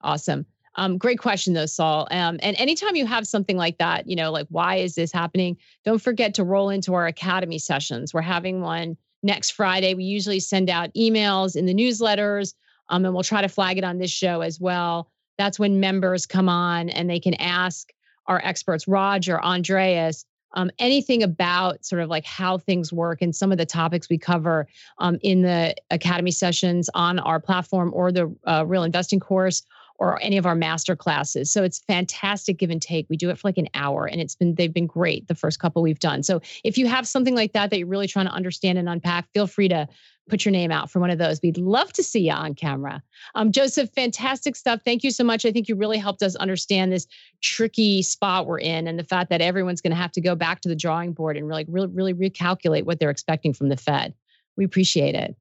Awesome. 0.00 0.46
Um, 0.76 0.96
great 0.96 1.18
question 1.18 1.52
though 1.52 1.66
saul 1.66 2.08
um, 2.10 2.38
and 2.42 2.56
anytime 2.58 2.96
you 2.96 3.04
have 3.06 3.26
something 3.26 3.58
like 3.58 3.76
that 3.78 4.08
you 4.08 4.16
know 4.16 4.32
like 4.32 4.46
why 4.48 4.76
is 4.76 4.94
this 4.94 5.12
happening? 5.12 5.58
Don't 5.84 6.00
forget 6.00 6.32
to 6.34 6.44
roll 6.44 6.70
into 6.70 6.94
our 6.94 7.06
academy 7.06 7.58
sessions. 7.58 8.14
We're 8.14 8.22
having 8.22 8.62
one 8.62 8.96
next 9.22 9.50
friday. 9.50 9.92
We 9.92 10.04
usually 10.04 10.40
send 10.40 10.70
out 10.70 10.94
emails 10.94 11.54
in 11.54 11.66
the 11.66 11.74
newsletters 11.74 12.54
um, 12.88 13.04
and 13.04 13.12
we'll 13.12 13.24
try 13.24 13.42
to 13.42 13.48
flag 13.48 13.76
it 13.76 13.84
on 13.84 13.98
this 13.98 14.10
show 14.10 14.40
as 14.40 14.58
well. 14.58 15.10
That's 15.36 15.58
when 15.58 15.80
members 15.80 16.24
come 16.24 16.48
on 16.48 16.88
and 16.88 17.10
they 17.10 17.20
can 17.20 17.34
ask 17.34 17.92
our 18.26 18.40
experts 18.42 18.88
roger 18.88 19.40
andreas 19.40 20.24
um, 20.56 20.70
anything 20.78 21.22
about 21.22 21.84
sort 21.84 22.02
of 22.02 22.08
like 22.08 22.24
how 22.24 22.58
things 22.58 22.92
work 22.92 23.22
and 23.22 23.36
some 23.36 23.52
of 23.52 23.58
the 23.58 23.66
topics 23.66 24.08
we 24.08 24.18
cover 24.18 24.66
um, 24.98 25.18
in 25.22 25.42
the 25.42 25.74
academy 25.90 26.30
sessions 26.32 26.90
on 26.94 27.18
our 27.20 27.38
platform 27.38 27.92
or 27.94 28.10
the 28.10 28.34
uh, 28.46 28.64
real 28.66 28.82
investing 28.82 29.20
course 29.20 29.62
or 29.98 30.20
any 30.22 30.36
of 30.36 30.44
our 30.44 30.54
master 30.54 30.94
classes. 30.94 31.50
So 31.50 31.62
it's 31.62 31.78
fantastic 31.78 32.58
give 32.58 32.70
and 32.70 32.82
take. 32.82 33.06
We 33.08 33.16
do 33.16 33.30
it 33.30 33.38
for 33.38 33.48
like 33.48 33.58
an 33.58 33.68
hour 33.74 34.06
and 34.06 34.20
it's 34.20 34.34
been 34.34 34.54
they've 34.54 34.72
been 34.72 34.86
great 34.86 35.28
the 35.28 35.34
first 35.34 35.58
couple 35.58 35.82
we've 35.82 35.98
done. 35.98 36.22
So 36.22 36.40
if 36.64 36.76
you 36.76 36.86
have 36.86 37.06
something 37.06 37.34
like 37.34 37.52
that 37.52 37.70
that 37.70 37.78
you're 37.78 37.86
really 37.86 38.08
trying 38.08 38.26
to 38.26 38.32
understand 38.32 38.78
and 38.78 38.88
unpack, 38.88 39.28
feel 39.32 39.46
free 39.46 39.68
to 39.68 39.88
put 40.28 40.44
your 40.44 40.52
name 40.52 40.70
out 40.70 40.90
for 40.90 41.00
one 41.00 41.10
of 41.10 41.18
those. 41.18 41.40
We'd 41.42 41.58
love 41.58 41.92
to 41.94 42.02
see 42.02 42.20
you 42.20 42.32
on 42.32 42.54
camera. 42.54 43.02
Um, 43.34 43.52
Joseph, 43.52 43.90
fantastic 43.94 44.56
stuff. 44.56 44.80
Thank 44.84 45.04
you 45.04 45.10
so 45.10 45.24
much. 45.24 45.46
I 45.46 45.52
think 45.52 45.68
you 45.68 45.76
really 45.76 45.98
helped 45.98 46.22
us 46.22 46.34
understand 46.36 46.92
this 46.92 47.06
tricky 47.42 48.02
spot 48.02 48.46
we're 48.46 48.58
in 48.58 48.86
and 48.86 48.98
the 48.98 49.04
fact 49.04 49.30
that 49.30 49.40
everyone's 49.40 49.80
going 49.80 49.92
to 49.92 49.96
have 49.96 50.12
to 50.12 50.20
go 50.20 50.34
back 50.34 50.60
to 50.62 50.68
the 50.68 50.76
drawing 50.76 51.12
board 51.12 51.36
and 51.36 51.46
really, 51.46 51.64
really, 51.68 51.88
really 51.88 52.14
recalculate 52.14 52.84
what 52.84 52.98
they're 52.98 53.10
expecting 53.10 53.52
from 53.52 53.68
the 53.68 53.76
Fed. 53.76 54.14
We 54.56 54.64
appreciate 54.64 55.14
it. 55.14 55.36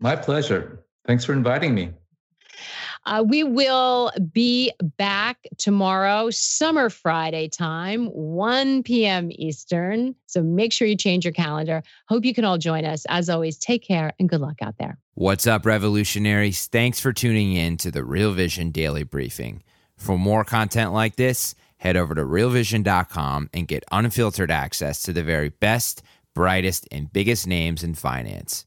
My 0.00 0.16
pleasure. 0.16 0.84
Thanks 1.06 1.24
for 1.24 1.32
inviting 1.32 1.74
me. 1.74 1.92
Uh, 3.06 3.24
we 3.26 3.44
will 3.44 4.10
be 4.32 4.72
back 4.96 5.38
tomorrow, 5.58 6.30
summer 6.30 6.88
Friday 6.88 7.48
time, 7.48 8.06
1 8.06 8.82
p.m. 8.82 9.28
Eastern. 9.32 10.14
So 10.26 10.42
make 10.42 10.72
sure 10.72 10.88
you 10.88 10.96
change 10.96 11.24
your 11.24 11.32
calendar. 11.32 11.82
Hope 12.08 12.24
you 12.24 12.34
can 12.34 12.44
all 12.44 12.58
join 12.58 12.84
us. 12.84 13.04
As 13.08 13.28
always, 13.28 13.58
take 13.58 13.86
care 13.86 14.12
and 14.18 14.28
good 14.28 14.40
luck 14.40 14.62
out 14.62 14.76
there. 14.78 14.98
What's 15.14 15.46
up, 15.46 15.66
revolutionaries? 15.66 16.66
Thanks 16.66 16.98
for 16.98 17.12
tuning 17.12 17.52
in 17.54 17.76
to 17.78 17.90
the 17.90 18.04
Real 18.04 18.32
Vision 18.32 18.70
Daily 18.70 19.04
Briefing. 19.04 19.62
For 19.96 20.18
more 20.18 20.44
content 20.44 20.92
like 20.92 21.16
this, 21.16 21.54
head 21.76 21.96
over 21.96 22.14
to 22.14 22.22
realvision.com 22.22 23.50
and 23.52 23.68
get 23.68 23.84
unfiltered 23.92 24.50
access 24.50 25.02
to 25.02 25.12
the 25.12 25.22
very 25.22 25.50
best, 25.50 26.02
brightest, 26.34 26.88
and 26.90 27.12
biggest 27.12 27.46
names 27.46 27.84
in 27.84 27.94
finance. 27.94 28.66